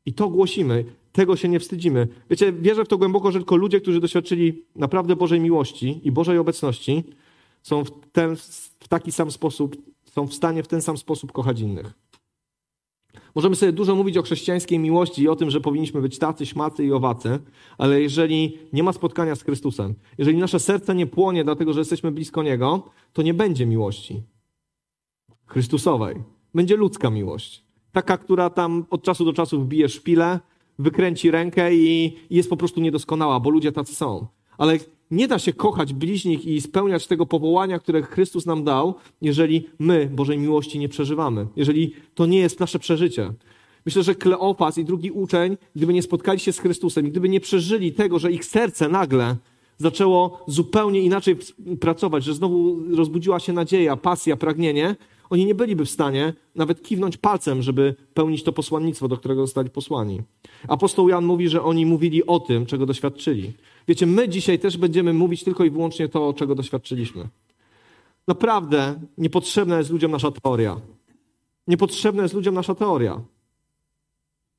[0.06, 0.86] I to głosimy.
[1.13, 2.08] Tego się nie wstydzimy.
[2.30, 6.38] Wiecie, wierzę w to głęboko, że tylko ludzie, którzy doświadczyli naprawdę Bożej miłości i Bożej
[6.38, 7.04] obecności,
[7.63, 8.36] są w, ten,
[8.80, 11.93] w taki sam sposób, są w stanie w ten sam sposób kochać innych.
[13.36, 16.86] Możemy sobie dużo mówić o chrześcijańskiej miłości i o tym, że powinniśmy być tacy, śmacy
[16.86, 17.39] i owacy,
[17.78, 22.12] ale jeżeli nie ma spotkania z Chrystusem, jeżeli nasze serce nie płonie dlatego, że jesteśmy
[22.12, 24.23] blisko Niego, to nie będzie miłości
[25.45, 26.23] Chrystusowej.
[26.56, 27.63] Będzie ludzka miłość.
[27.91, 30.39] Taka, która tam od czasu do czasu wbije szpilę,
[30.79, 34.27] wykręci rękę i jest po prostu niedoskonała, bo ludzie tacy są.
[34.57, 34.77] Ale
[35.12, 40.09] nie da się kochać bliźnich i spełniać tego powołania, które Chrystus nam dał, jeżeli my
[40.13, 43.33] Bożej miłości nie przeżywamy, jeżeli to nie jest nasze przeżycie.
[43.86, 47.91] Myślę, że Kleopas i drugi uczeń, gdyby nie spotkali się z Chrystusem, gdyby nie przeżyli
[47.91, 49.36] tego, że ich serce nagle
[49.77, 51.36] zaczęło zupełnie inaczej
[51.79, 54.95] pracować, że znowu rozbudziła się nadzieja, pasja, pragnienie,
[55.34, 59.69] oni nie byliby w stanie nawet kiwnąć palcem, żeby pełnić to posłannictwo, do którego zostali
[59.69, 60.22] posłani.
[60.67, 63.54] Apostoł Jan mówi, że oni mówili o tym, czego doświadczyli.
[63.88, 67.28] Wiecie, my dzisiaj też będziemy mówić tylko i wyłącznie to, czego doświadczyliśmy.
[68.28, 70.82] Naprawdę niepotrzebna jest ludziom nasza teoria.
[71.67, 73.22] Niepotrzebna jest ludziom nasza teoria.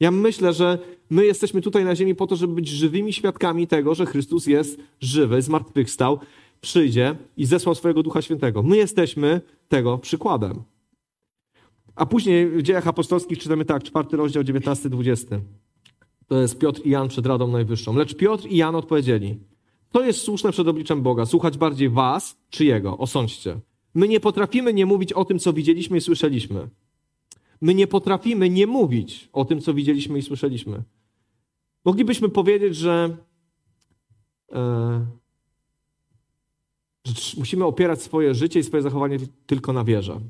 [0.01, 0.79] Ja myślę, że
[1.11, 4.79] my jesteśmy tutaj na ziemi po to, żeby być żywymi świadkami tego, że Chrystus jest
[5.01, 6.19] żywy, zmartwychwstał,
[6.65, 8.63] przyjdzie i zesłał swojego Ducha Świętego.
[8.63, 10.63] My jesteśmy tego przykładem.
[11.95, 15.41] A później w dziejach apostolskich czytamy tak, czwarty rozdział, 19-20.
[16.27, 17.97] To jest Piotr i Jan przed Radą Najwyższą.
[17.97, 19.39] Lecz Piotr i Jan odpowiedzieli,
[19.91, 23.61] to jest słuszne przed obliczem Boga, słuchać bardziej was czy Jego, osądźcie.
[23.95, 26.69] My nie potrafimy nie mówić o tym, co widzieliśmy i słyszeliśmy.
[27.61, 30.83] My nie potrafimy nie mówić o tym, co widzieliśmy i słyszeliśmy.
[31.85, 33.17] Moglibyśmy powiedzieć, że,
[34.53, 35.07] e,
[37.39, 40.21] musimy opierać swoje życie i swoje zachowanie tylko na wierze.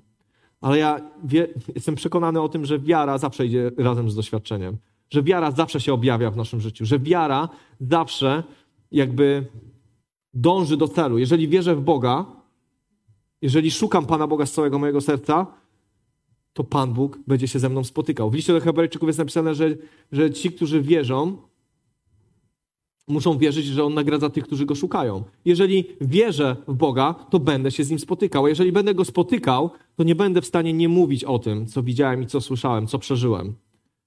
[0.61, 4.77] Ale ja wie, jestem przekonany o tym, że wiara zawsze idzie razem z doświadczeniem
[5.11, 7.49] że wiara zawsze się objawia w naszym życiu, że wiara
[7.81, 8.43] zawsze
[8.91, 9.47] jakby
[10.35, 11.19] dąży do celu.
[11.19, 12.27] Jeżeli wierzę w Boga,
[13.43, 15.47] jeżeli szukam Pana Boga z całego mojego serca,
[16.53, 18.31] to Pan Bóg będzie się ze mną spotykał.
[18.31, 19.69] W liście do Hebrajczyków jest napisane, że,
[20.13, 21.37] że ci, którzy wierzą,
[23.09, 25.23] muszą wierzyć, że On nagradza tych, którzy Go szukają.
[25.45, 28.45] Jeżeli wierzę w Boga, to będę się z Nim spotykał.
[28.45, 31.83] A jeżeli będę Go spotykał, to nie będę w stanie nie mówić o tym, co
[31.83, 33.55] widziałem i co słyszałem, co przeżyłem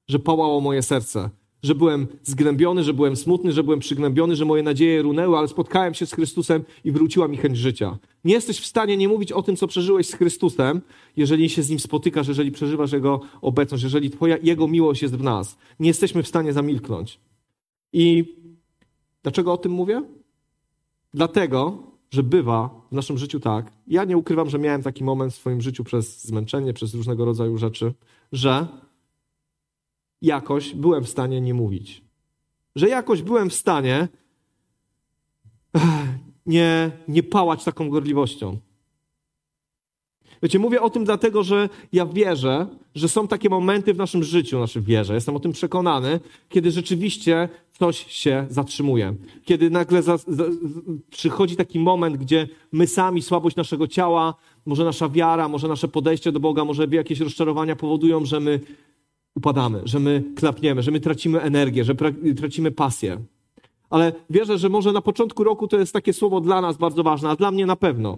[0.08, 1.30] że pałało moje serce,
[1.64, 5.94] że byłem zgnębiony, że byłem smutny, że byłem przygnębiony, że moje nadzieje runęły, ale spotkałem
[5.94, 7.98] się z Chrystusem i wróciła mi chęć życia.
[8.24, 10.82] Nie jesteś w stanie nie mówić o tym, co przeżyłeś z Chrystusem,
[11.18, 15.24] jeżeli się z Nim spotykasz, jeżeli przeżywasz Jego obecność, jeżeli twoja, Jego miłość jest w
[15.24, 15.58] nas.
[15.80, 17.20] Nie jesteśmy w stanie zamilknąć.
[17.94, 18.36] I
[19.24, 20.04] dlaczego o tym mówię?
[21.14, 25.36] Dlatego, że bywa w naszym życiu tak, ja nie ukrywam, że miałem taki moment w
[25.36, 27.94] swoim życiu przez zmęczenie, przez różnego rodzaju rzeczy,
[28.32, 28.68] że
[30.22, 32.04] jakoś byłem w stanie nie mówić.
[32.76, 34.08] Że jakoś byłem w stanie
[36.46, 38.60] nie, nie pałać taką gorliwością.
[40.44, 44.60] Wiecie, mówię o tym dlatego, że ja wierzę, że są takie momenty w naszym życiu,
[44.60, 46.20] naszej wierze, jestem o tym przekonany,
[46.50, 49.16] kiedy rzeczywiście coś się zatrzymuje.
[49.46, 50.44] Kiedy nagle za, za,
[51.10, 54.34] przychodzi taki moment, gdzie my sami, słabość naszego ciała,
[54.66, 58.60] może nasza wiara, może nasze podejście do Boga, może jakieś rozczarowania powodują, że my
[59.36, 61.96] upadamy, że my klapniemy, że my tracimy energię, że
[62.38, 63.18] tracimy pasję.
[63.90, 67.30] Ale wierzę, że może na początku roku to jest takie słowo dla nas bardzo ważne,
[67.30, 68.18] a dla mnie na pewno.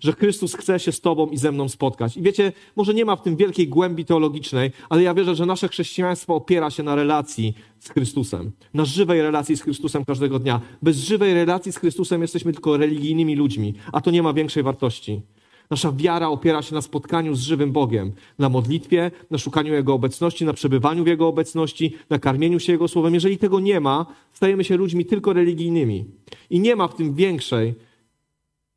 [0.00, 2.16] Że Chrystus chce się z Tobą i ze mną spotkać.
[2.16, 5.68] I wiecie, może nie ma w tym wielkiej głębi teologicznej, ale ja wierzę, że nasze
[5.68, 8.52] chrześcijaństwo opiera się na relacji z Chrystusem.
[8.74, 10.60] Na żywej relacji z Chrystusem każdego dnia.
[10.82, 15.22] Bez żywej relacji z Chrystusem jesteśmy tylko religijnymi ludźmi, a to nie ma większej wartości.
[15.70, 20.44] Nasza wiara opiera się na spotkaniu z żywym Bogiem, na modlitwie, na szukaniu Jego obecności,
[20.44, 23.14] na przebywaniu w Jego obecności, na karmieniu się Jego słowem.
[23.14, 26.04] Jeżeli tego nie ma, stajemy się ludźmi tylko religijnymi.
[26.50, 27.74] I nie ma w tym większej,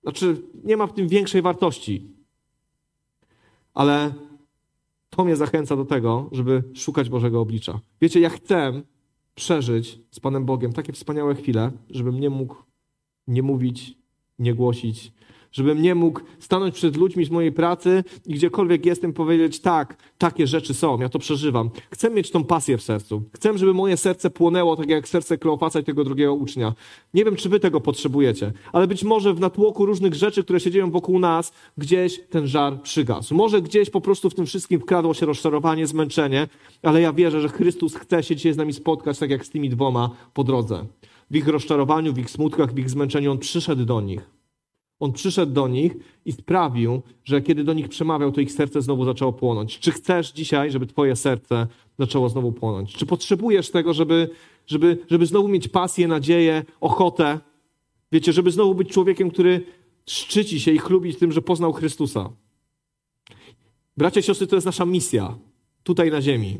[0.03, 2.07] znaczy nie ma w tym większej wartości.
[3.73, 4.13] Ale
[5.09, 7.79] to mnie zachęca do tego, żeby szukać Bożego oblicza.
[8.01, 8.81] Wiecie, ja chcę
[9.35, 12.55] przeżyć z Panem Bogiem takie wspaniałe chwile, żebym nie mógł
[13.27, 13.97] nie mówić,
[14.39, 15.13] nie głosić,
[15.51, 20.47] Żebym nie mógł stanąć przed ludźmi z mojej pracy i gdziekolwiek jestem powiedzieć tak, takie
[20.47, 21.69] rzeczy są, ja to przeżywam.
[21.91, 23.23] Chcę mieć tą pasję w sercu.
[23.33, 26.73] Chcę, żeby moje serce płonęło tak jak serce Kleopatra i tego drugiego ucznia.
[27.13, 30.71] Nie wiem, czy wy tego potrzebujecie, ale być może w natłoku różnych rzeczy, które się
[30.71, 33.35] dzieją wokół nas, gdzieś ten żar przygasł.
[33.35, 36.47] Może gdzieś po prostu w tym wszystkim wkradło się rozczarowanie, zmęczenie,
[36.83, 39.69] ale ja wierzę, że Chrystus chce się dzisiaj z nami spotkać, tak jak z tymi
[39.69, 40.85] dwoma po drodze.
[41.31, 44.38] W ich rozczarowaniu, w ich smutkach, w ich zmęczeniu On przyszedł do nich.
[44.99, 49.05] On przyszedł do nich i sprawił, że kiedy do nich przemawiał, to ich serce znowu
[49.05, 49.79] zaczęło płonąć.
[49.79, 51.67] Czy chcesz dzisiaj, żeby Twoje serce
[51.99, 52.93] zaczęło znowu płonąć?
[52.93, 54.29] Czy potrzebujesz tego, żeby,
[54.67, 57.39] żeby, żeby znowu mieć pasję, nadzieję, ochotę?
[58.11, 59.65] Wiecie, żeby znowu być człowiekiem, który
[60.05, 62.29] szczyci się i chlubi tym, że poznał Chrystusa.
[63.97, 65.37] Bracia i siostry, to jest nasza misja
[65.83, 66.57] tutaj na ziemi.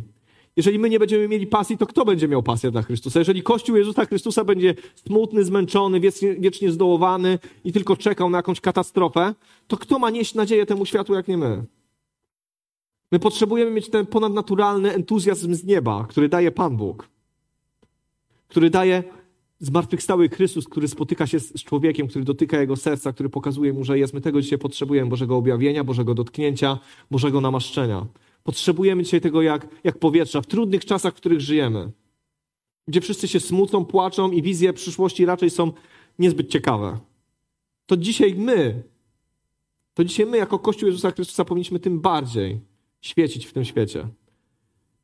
[0.57, 3.19] Jeżeli my nie będziemy mieli pasji, to kto będzie miał pasję dla Chrystusa?
[3.19, 8.61] Jeżeli Kościół Jezusa Chrystusa będzie smutny, zmęczony, wiecznie, wiecznie zdołowany i tylko czekał na jakąś
[8.61, 9.35] katastrofę,
[9.67, 11.63] to kto ma nieść nadzieję temu światu, jak nie my?
[13.11, 17.09] My potrzebujemy mieć ten ponadnaturalny entuzjazm z nieba, który daje Pan Bóg,
[18.47, 19.03] który daje
[19.59, 23.99] zmartwychwstały Chrystus, który spotyka się z człowiekiem, który dotyka jego serca, który pokazuje mu, że
[23.99, 24.13] jest.
[24.13, 26.79] My tego dzisiaj potrzebujemy, Bożego objawienia, Bożego dotknięcia,
[27.11, 28.05] Bożego namaszczenia.
[28.43, 31.91] Potrzebujemy dzisiaj tego jak, jak powietrza w trudnych czasach, w których żyjemy,
[32.87, 35.71] gdzie wszyscy się smucą, płaczą i wizje przyszłości raczej są
[36.19, 36.99] niezbyt ciekawe.
[37.85, 38.83] To dzisiaj my,
[39.93, 42.59] to dzisiaj my jako Kościół Jezusa Chrystusa powinniśmy tym bardziej
[43.01, 44.07] świecić w tym świecie.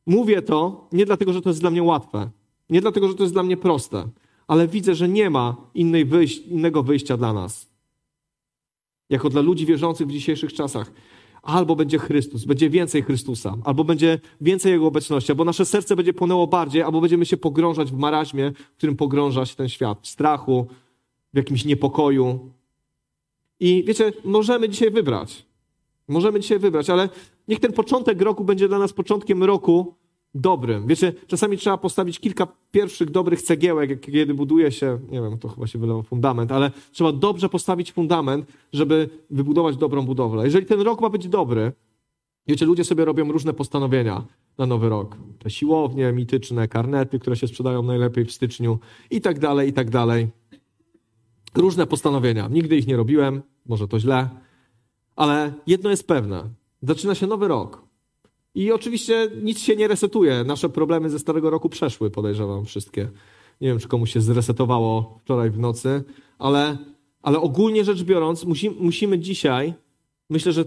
[0.05, 2.29] Mówię to nie dlatego, że to jest dla mnie łatwe,
[2.69, 4.09] nie dlatego, że to jest dla mnie proste,
[4.47, 7.69] ale widzę, że nie ma innej wyjś innego wyjścia dla nas.
[9.09, 10.91] Jako dla ludzi wierzących w dzisiejszych czasach
[11.45, 16.13] albo będzie Chrystus, będzie więcej Chrystusa, albo będzie więcej Jego obecności, albo nasze serce będzie
[16.13, 20.07] płonęło bardziej, albo będziemy się pogrążać w maraźmie, w którym pogrąża się ten świat, w
[20.07, 20.67] strachu,
[21.33, 22.51] w jakimś niepokoju.
[23.59, 25.45] I wiecie, możemy dzisiaj wybrać.
[26.07, 27.09] Możemy dzisiaj wybrać, ale
[27.47, 29.95] niech ten początek roku będzie dla nas początkiem roku,
[30.35, 30.87] dobrym.
[30.87, 35.67] Wiecie, czasami trzeba postawić kilka pierwszych dobrych cegiełek, kiedy buduje się, nie wiem, to chyba
[35.67, 40.45] się wylewa fundament, ale trzeba dobrze postawić fundament, żeby wybudować dobrą budowlę.
[40.45, 41.71] Jeżeli ten rok ma być dobry,
[42.47, 44.25] wiecie, ludzie sobie robią różne postanowienia
[44.57, 45.17] na nowy rok.
[45.39, 48.79] Te siłownie mityczne, karnety, które się sprzedają najlepiej w styczniu
[49.11, 50.27] i tak dalej, i tak dalej.
[51.55, 52.47] Różne postanowienia.
[52.47, 54.29] Nigdy ich nie robiłem, może to źle,
[55.15, 56.49] ale jedno jest pewne.
[56.81, 57.84] Zaczyna się nowy rok.
[58.55, 60.43] I oczywiście nic się nie resetuje.
[60.43, 63.09] Nasze problemy ze starego roku przeszły, podejrzewam, wszystkie.
[63.61, 66.03] Nie wiem, czy komuś się zresetowało wczoraj w nocy,
[66.39, 66.77] ale,
[67.21, 69.73] ale ogólnie rzecz biorąc, musi, musimy dzisiaj,
[70.29, 70.65] myślę, że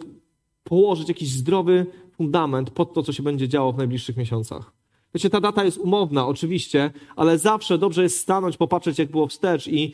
[0.64, 4.72] położyć jakiś zdrowy fundament pod to, co się będzie działo w najbliższych miesiącach.
[5.14, 9.68] Wiecie, ta data jest umowna, oczywiście, ale zawsze dobrze jest stanąć, popatrzeć, jak było wstecz
[9.68, 9.92] i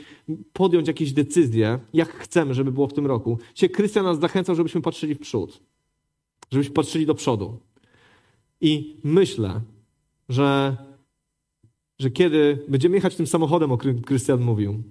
[0.52, 3.38] podjąć jakieś decyzje, jak chcemy, żeby było w tym roku.
[3.54, 5.60] Dzisiaj Krystian nas zachęcał, żebyśmy patrzyli w przód,
[6.50, 7.58] żebyśmy patrzyli do przodu.
[8.64, 9.60] I myślę,
[10.28, 10.76] że,
[11.98, 14.82] że kiedy będziemy jechać tym samochodem, o którym Krystian mówił,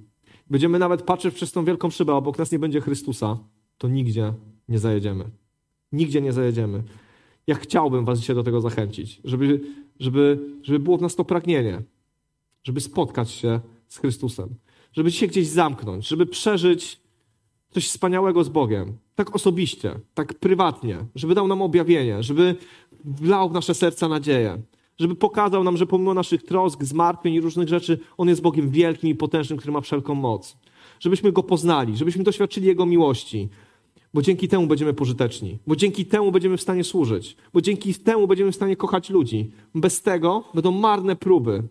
[0.49, 3.38] będziemy nawet patrzeć przez tą wielką szybę, obok nas nie będzie Chrystusa,
[3.77, 4.33] to nigdzie
[4.69, 5.25] nie zajedziemy.
[5.91, 6.83] Nigdzie nie zajedziemy.
[7.47, 9.62] Ja chciałbym was dzisiaj do tego zachęcić, żeby,
[9.99, 11.81] żeby, żeby było w nas to pragnienie,
[12.63, 14.55] żeby spotkać się z Chrystusem,
[14.91, 17.02] żeby się gdzieś zamknąć, żeby przeżyć
[17.73, 22.55] coś wspaniałego z Bogiem, tak osobiście, tak prywatnie, żeby dał nam objawienie, żeby
[23.05, 24.62] wlał w nasze serca nadzieję,
[24.99, 29.09] żeby pokazał nam, że pomimo naszych trosk, zmartwień i różnych rzeczy, On jest Bogiem wielkim
[29.09, 30.57] i potężnym, który ma wszelką moc.
[30.99, 33.49] Żebyśmy Go poznali, żebyśmy doświadczyli Jego miłości,
[34.13, 38.27] bo dzięki temu będziemy pożyteczni, bo dzięki temu będziemy w stanie służyć, bo dzięki temu
[38.27, 39.51] będziemy w stanie kochać ludzi.
[39.75, 41.63] Bez tego będą marne próby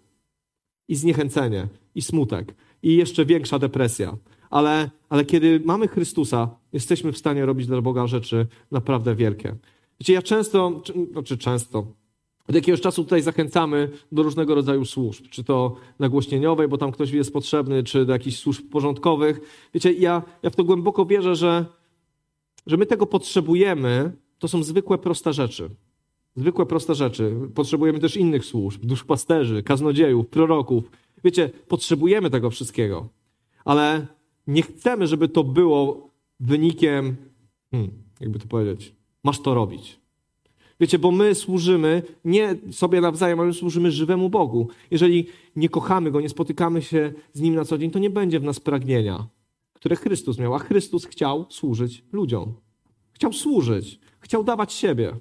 [0.89, 4.17] i zniechęcenie, i smutek, i jeszcze większa depresja.
[4.53, 9.55] Ale, ale kiedy mamy Chrystusa, jesteśmy w stanie robić dla Boga rzeczy naprawdę wielkie.
[10.01, 11.87] Wiecie, ja często, czy, znaczy często,
[12.49, 17.11] od jakiegoś czasu tutaj zachęcamy do różnego rodzaju służb, czy to nagłośnieniowej, bo tam ktoś
[17.11, 19.41] jest potrzebny, czy do jakichś służb porządkowych.
[19.75, 21.67] Wiecie, ja, ja w to głęboko wierzę, że,
[22.67, 25.71] że my tego potrzebujemy, to są zwykłe, proste rzeczy.
[26.37, 27.35] Zwykłe, proste rzeczy.
[27.55, 30.91] Potrzebujemy też innych służb, duszpasterzy, kaznodziejów, proroków.
[31.25, 33.09] Wiecie, potrzebujemy tego wszystkiego.
[33.65, 34.07] Ale
[34.47, 37.17] nie chcemy, żeby to było wynikiem,
[37.71, 40.03] hmm, jakby to powiedzieć, masz to robić.
[40.81, 44.69] Wiecie, bo my służymy nie sobie nawzajem, ale służymy żywemu Bogu.
[44.91, 45.27] Jeżeli
[45.57, 48.45] nie kochamy Go, nie spotykamy się z Nim na co dzień, to nie będzie w
[48.45, 49.27] nas pragnienia,
[49.73, 50.55] które Chrystus miał.
[50.55, 52.55] A Chrystus chciał służyć ludziom.
[53.13, 54.01] Chciał służyć.
[54.21, 55.17] Chciał dawać siebie.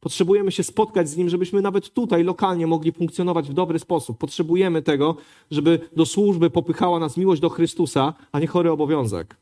[0.00, 4.18] Potrzebujemy się spotkać z Nim, żebyśmy nawet tutaj lokalnie mogli funkcjonować w dobry sposób.
[4.18, 5.16] Potrzebujemy tego,
[5.50, 9.36] żeby do służby popychała nas miłość do Chrystusa, a nie chory obowiązek.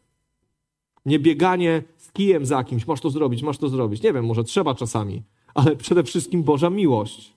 [1.07, 4.03] Nie bieganie z kijem za kimś, masz to zrobić, masz to zrobić.
[4.03, 5.23] Nie wiem, może trzeba czasami,
[5.55, 7.33] ale przede wszystkim Boża miłość.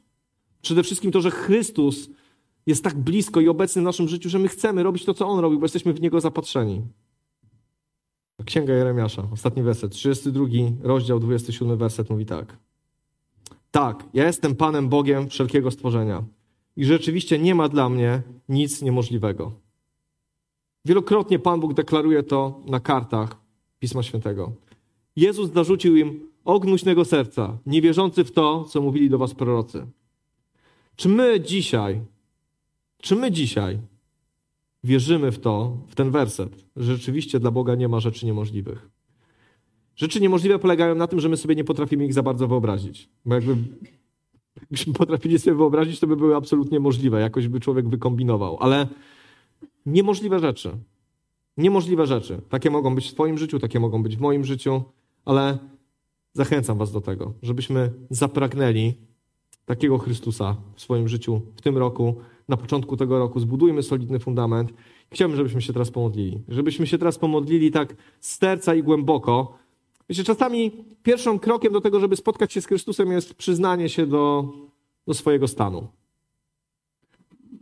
[0.62, 2.10] Przede wszystkim to, że Chrystus
[2.66, 5.40] jest tak blisko i obecny w naszym życiu, że my chcemy robić to, co On
[5.40, 6.82] robił, bo jesteśmy w Niego zapatrzeni.
[8.46, 10.46] Księga Jeremiasza, ostatni werset, 32
[10.82, 12.58] rozdział, 27 werset mówi tak.
[13.72, 16.24] Tak, ja jestem Panem Bogiem wszelkiego stworzenia
[16.76, 19.52] i rzeczywiście nie ma dla mnie nic niemożliwego.
[20.86, 23.38] Wielokrotnie Pan Bóg deklaruje to na kartach
[23.80, 24.52] Pisma Świętego.
[25.16, 29.88] Jezus zarzucił im ognuśnego serca, niewierzący w to, co mówili do was prorocy.
[30.96, 32.02] Czy my dzisiaj,
[33.02, 33.80] czy my dzisiaj
[34.84, 38.90] wierzymy w to, w ten werset, że rzeczywiście dla Boga nie ma rzeczy niemożliwych?
[40.00, 43.10] Rzeczy niemożliwe polegają na tym, że my sobie nie potrafimy ich za bardzo wyobrazić.
[43.26, 43.56] Bo jakby
[44.97, 47.22] potrafili sobie wyobrazić, to by były absolutnie możliwe.
[47.22, 48.58] Jakoś by człowiek wykombinował.
[48.60, 48.88] Ale
[49.86, 50.72] niemożliwe rzeczy.
[51.58, 52.41] Niemożliwe rzeczy.
[52.50, 54.84] Takie mogą być w Twoim życiu, takie mogą być w moim życiu,
[55.26, 55.58] ale
[56.34, 58.93] zachęcam Was do tego, żebyśmy zapragnęli
[59.66, 62.16] takiego Chrystusa w swoim życiu w tym roku,
[62.47, 63.39] na początku tego roku.
[63.39, 64.74] Zbudujmy solidny fundament.
[65.12, 66.41] Chciałbym, żebyśmy się teraz pomodlili.
[66.47, 69.59] Żebyśmy się teraz pomodlili tak z serca i głęboko,
[70.10, 70.72] Wiecie, czasami
[71.03, 74.53] pierwszym krokiem do tego, żeby spotkać się z Chrystusem, jest przyznanie się do,
[75.07, 75.88] do swojego stanu.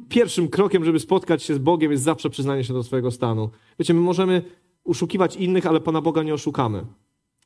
[0.10, 3.50] Pierwszym krokiem, żeby spotkać się z Bogiem, jest zawsze przyznanie się do swojego stanu.
[3.80, 4.42] Wiecie, my możemy
[4.84, 6.86] uszukiwać innych, ale Pana Boga nie oszukamy.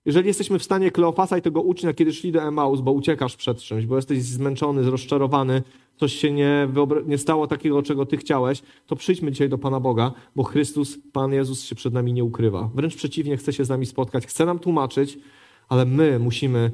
[0.06, 3.58] Jeżeli jesteśmy w stanie Kleofasa i tego ucznia, kiedy szli do Emaus, bo uciekasz przed
[3.58, 5.64] czymś, bo jesteś zmęczony, rozczarowany,
[5.98, 6.68] coś się nie,
[7.06, 11.34] nie stało takiego, czego Ty chciałeś, to przyjdźmy dzisiaj do Pana Boga, bo Chrystus, Pan
[11.34, 12.70] Jezus się przed nami nie ukrywa.
[12.76, 15.18] Wręcz przeciwnie, chce się z nami spotkać, chce nam tłumaczyć,
[15.70, 16.72] ale my musimy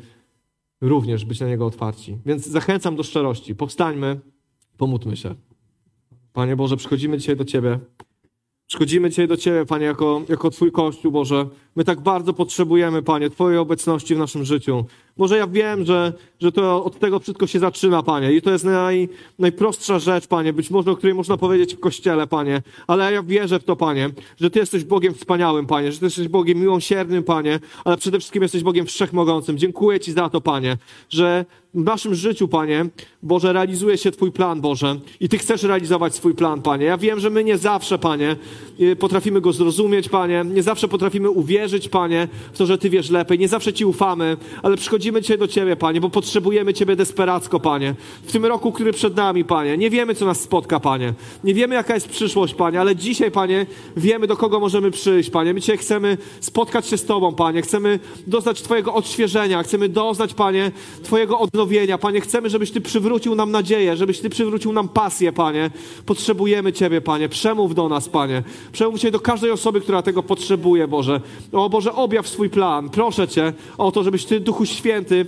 [0.81, 2.17] również być na Niego otwarci.
[2.25, 3.55] Więc zachęcam do szczerości.
[3.55, 4.19] Powstańmy,
[4.77, 5.35] pomódlmy się.
[6.33, 7.79] Panie Boże, przychodzimy dzisiaj do Ciebie.
[8.67, 11.45] Przychodzimy dzisiaj do Ciebie, Panie, jako, jako Twój Kościół, Boże.
[11.77, 14.85] My tak bardzo potrzebujemy, Panie, Twojej obecności w naszym życiu.
[15.17, 18.33] Może ja wiem, że, że to od tego wszystko się zaczyna, Panie.
[18.33, 19.09] I to jest naj,
[19.39, 22.61] najprostsza rzecz, Panie, być może o której można powiedzieć w Kościele, Panie.
[22.87, 24.09] Ale ja wierzę w to, Panie,
[24.41, 28.43] że Ty jesteś Bogiem wspaniałym, Panie, że Ty jesteś Bogiem miłosiernym, Panie, ale przede wszystkim
[28.43, 29.57] jesteś Bogiem wszechmogącym.
[29.57, 30.77] Dziękuję Ci za to, Panie,
[31.09, 32.85] że w naszym życiu, Panie,
[33.23, 34.99] Boże, realizuje się Twój plan, Boże.
[35.19, 36.85] I Ty chcesz realizować swój plan, Panie.
[36.85, 38.35] Ja wiem, że my nie zawsze, Panie,
[38.79, 40.45] y, potrafimy go zrozumieć, Panie.
[40.45, 43.39] Nie zawsze potrafimy uwierzyć, Panie, w to, że Ty wiesz lepiej.
[43.39, 47.95] Nie zawsze Ci ufamy, ale przychodzimy dzisiaj do Ciebie, Panie, bo potrzebujemy Ciebie desperacko, Panie.
[48.23, 49.77] W tym roku, który przed nami, Panie.
[49.77, 51.13] Nie wiemy, co nas spotka, Panie.
[51.43, 53.65] Nie wiemy, jaka jest przyszłość, Panie, ale dzisiaj, Panie,
[53.97, 55.53] wiemy, do kogo możemy przyjść, Panie.
[55.53, 57.61] My dzisiaj chcemy spotkać się z Tobą, Panie.
[57.61, 59.63] Chcemy doznać Twojego odświeżenia.
[59.63, 60.71] Chcemy doznać, Panie,
[61.03, 61.97] Twojego odnowienia.
[61.97, 65.71] Panie, chcemy, żebyś Ty przywrócił nam nadzieję, żebyś Ty przywrócił nam pasję, Panie.
[66.05, 67.29] Potrzebujemy Ciebie, Panie.
[67.29, 68.43] Przemów do nas, Panie.
[68.71, 71.21] Przemów dzisiaj do każdej osoby, która tego potrzebuje, Boże.
[71.57, 72.89] O Boże, objaw swój plan.
[72.89, 75.25] Proszę Cię o to, żebyś Ty, Duchu Święty,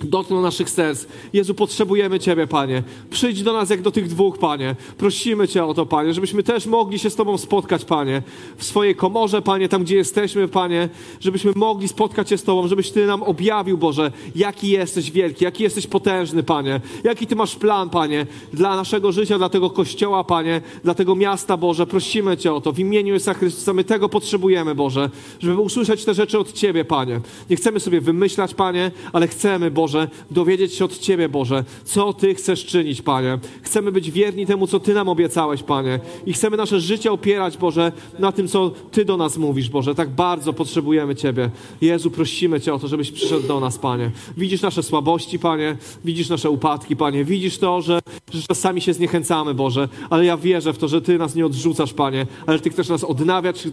[0.00, 1.06] dotknął naszych serc.
[1.32, 2.82] Jezu, potrzebujemy Ciebie, Panie.
[3.10, 4.76] Przyjdź do nas jak do tych dwóch, Panie.
[4.98, 8.22] Prosimy Cię o to, Panie, żebyśmy też mogli się z Tobą spotkać, Panie.
[8.56, 10.88] W swojej komorze, Panie, tam gdzie jesteśmy, Panie.
[11.20, 15.62] Żebyśmy mogli spotkać się z Tobą, żebyś Ty nam objawił, Boże, jaki jesteś wielki, jaki
[15.62, 16.80] jesteś potężny, Panie.
[17.04, 21.56] Jaki Ty masz plan, Panie, dla naszego życia, dla tego Kościoła, Panie, dla tego miasta,
[21.56, 21.86] Boże.
[21.86, 22.72] Prosimy Cię o to.
[22.72, 27.20] W imieniu Jezusa Chrystusa my tego potrzebujemy, Boże, żeby usłyszeć te rzeczy od Ciebie, Panie.
[27.50, 32.12] Nie chcemy sobie wymyślać, Panie, ale chcemy, Boże, Boże, dowiedzieć się od Ciebie, Boże, co
[32.12, 33.38] Ty chcesz czynić, Panie.
[33.62, 36.00] Chcemy być wierni temu, co Ty nam obiecałeś, Panie.
[36.26, 39.94] I chcemy nasze życie opierać, Boże, na tym, co Ty do nas mówisz, Boże.
[39.94, 41.50] Tak bardzo potrzebujemy Ciebie.
[41.80, 44.10] Jezu, prosimy Cię o to, żebyś przyszedł do nas, Panie.
[44.36, 45.76] Widzisz nasze słabości, Panie.
[46.04, 47.24] Widzisz nasze upadki, Panie.
[47.24, 48.00] Widzisz to, że,
[48.32, 49.88] że czasami się zniechęcamy, Boże.
[50.10, 52.26] Ale ja wierzę w to, że Ty nas nie odrzucasz, Panie.
[52.46, 53.68] Ale Ty chcesz nas odnawiać,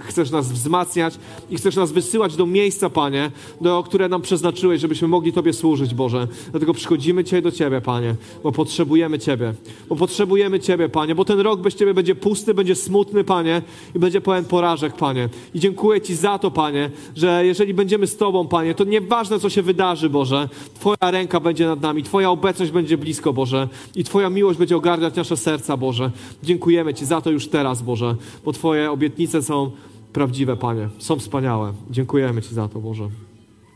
[0.00, 1.14] chcesz nas wzmacniać
[1.50, 3.30] i chcesz nas wysyłać do miejsca, Panie,
[3.60, 6.28] do które nam przeznaczyłeś, żebyśmy mogli Tobie służyć, Boże.
[6.50, 9.54] Dlatego przychodzimy dzisiaj do Ciebie, Panie, bo potrzebujemy Ciebie.
[9.88, 13.62] Bo potrzebujemy Ciebie, Panie, bo ten rok bez Ciebie będzie pusty, będzie smutny, Panie,
[13.94, 15.28] i będzie pełen porażek, Panie.
[15.54, 19.50] I dziękuję Ci za to, Panie, że jeżeli będziemy z Tobą, Panie, to nieważne, co
[19.50, 24.30] się wydarzy, Boże, Twoja ręka będzie nad nami, Twoja obecność będzie blisko, Boże, i Twoja
[24.30, 26.10] miłość będzie ogarniać nasze serca, Boże.
[26.42, 29.70] Dziękujemy Ci za to już teraz, Boże, bo Twoje obietnice są
[30.12, 31.72] prawdziwe, Panie, są wspaniałe.
[31.90, 33.31] Dziękujemy Ci za to, Boże.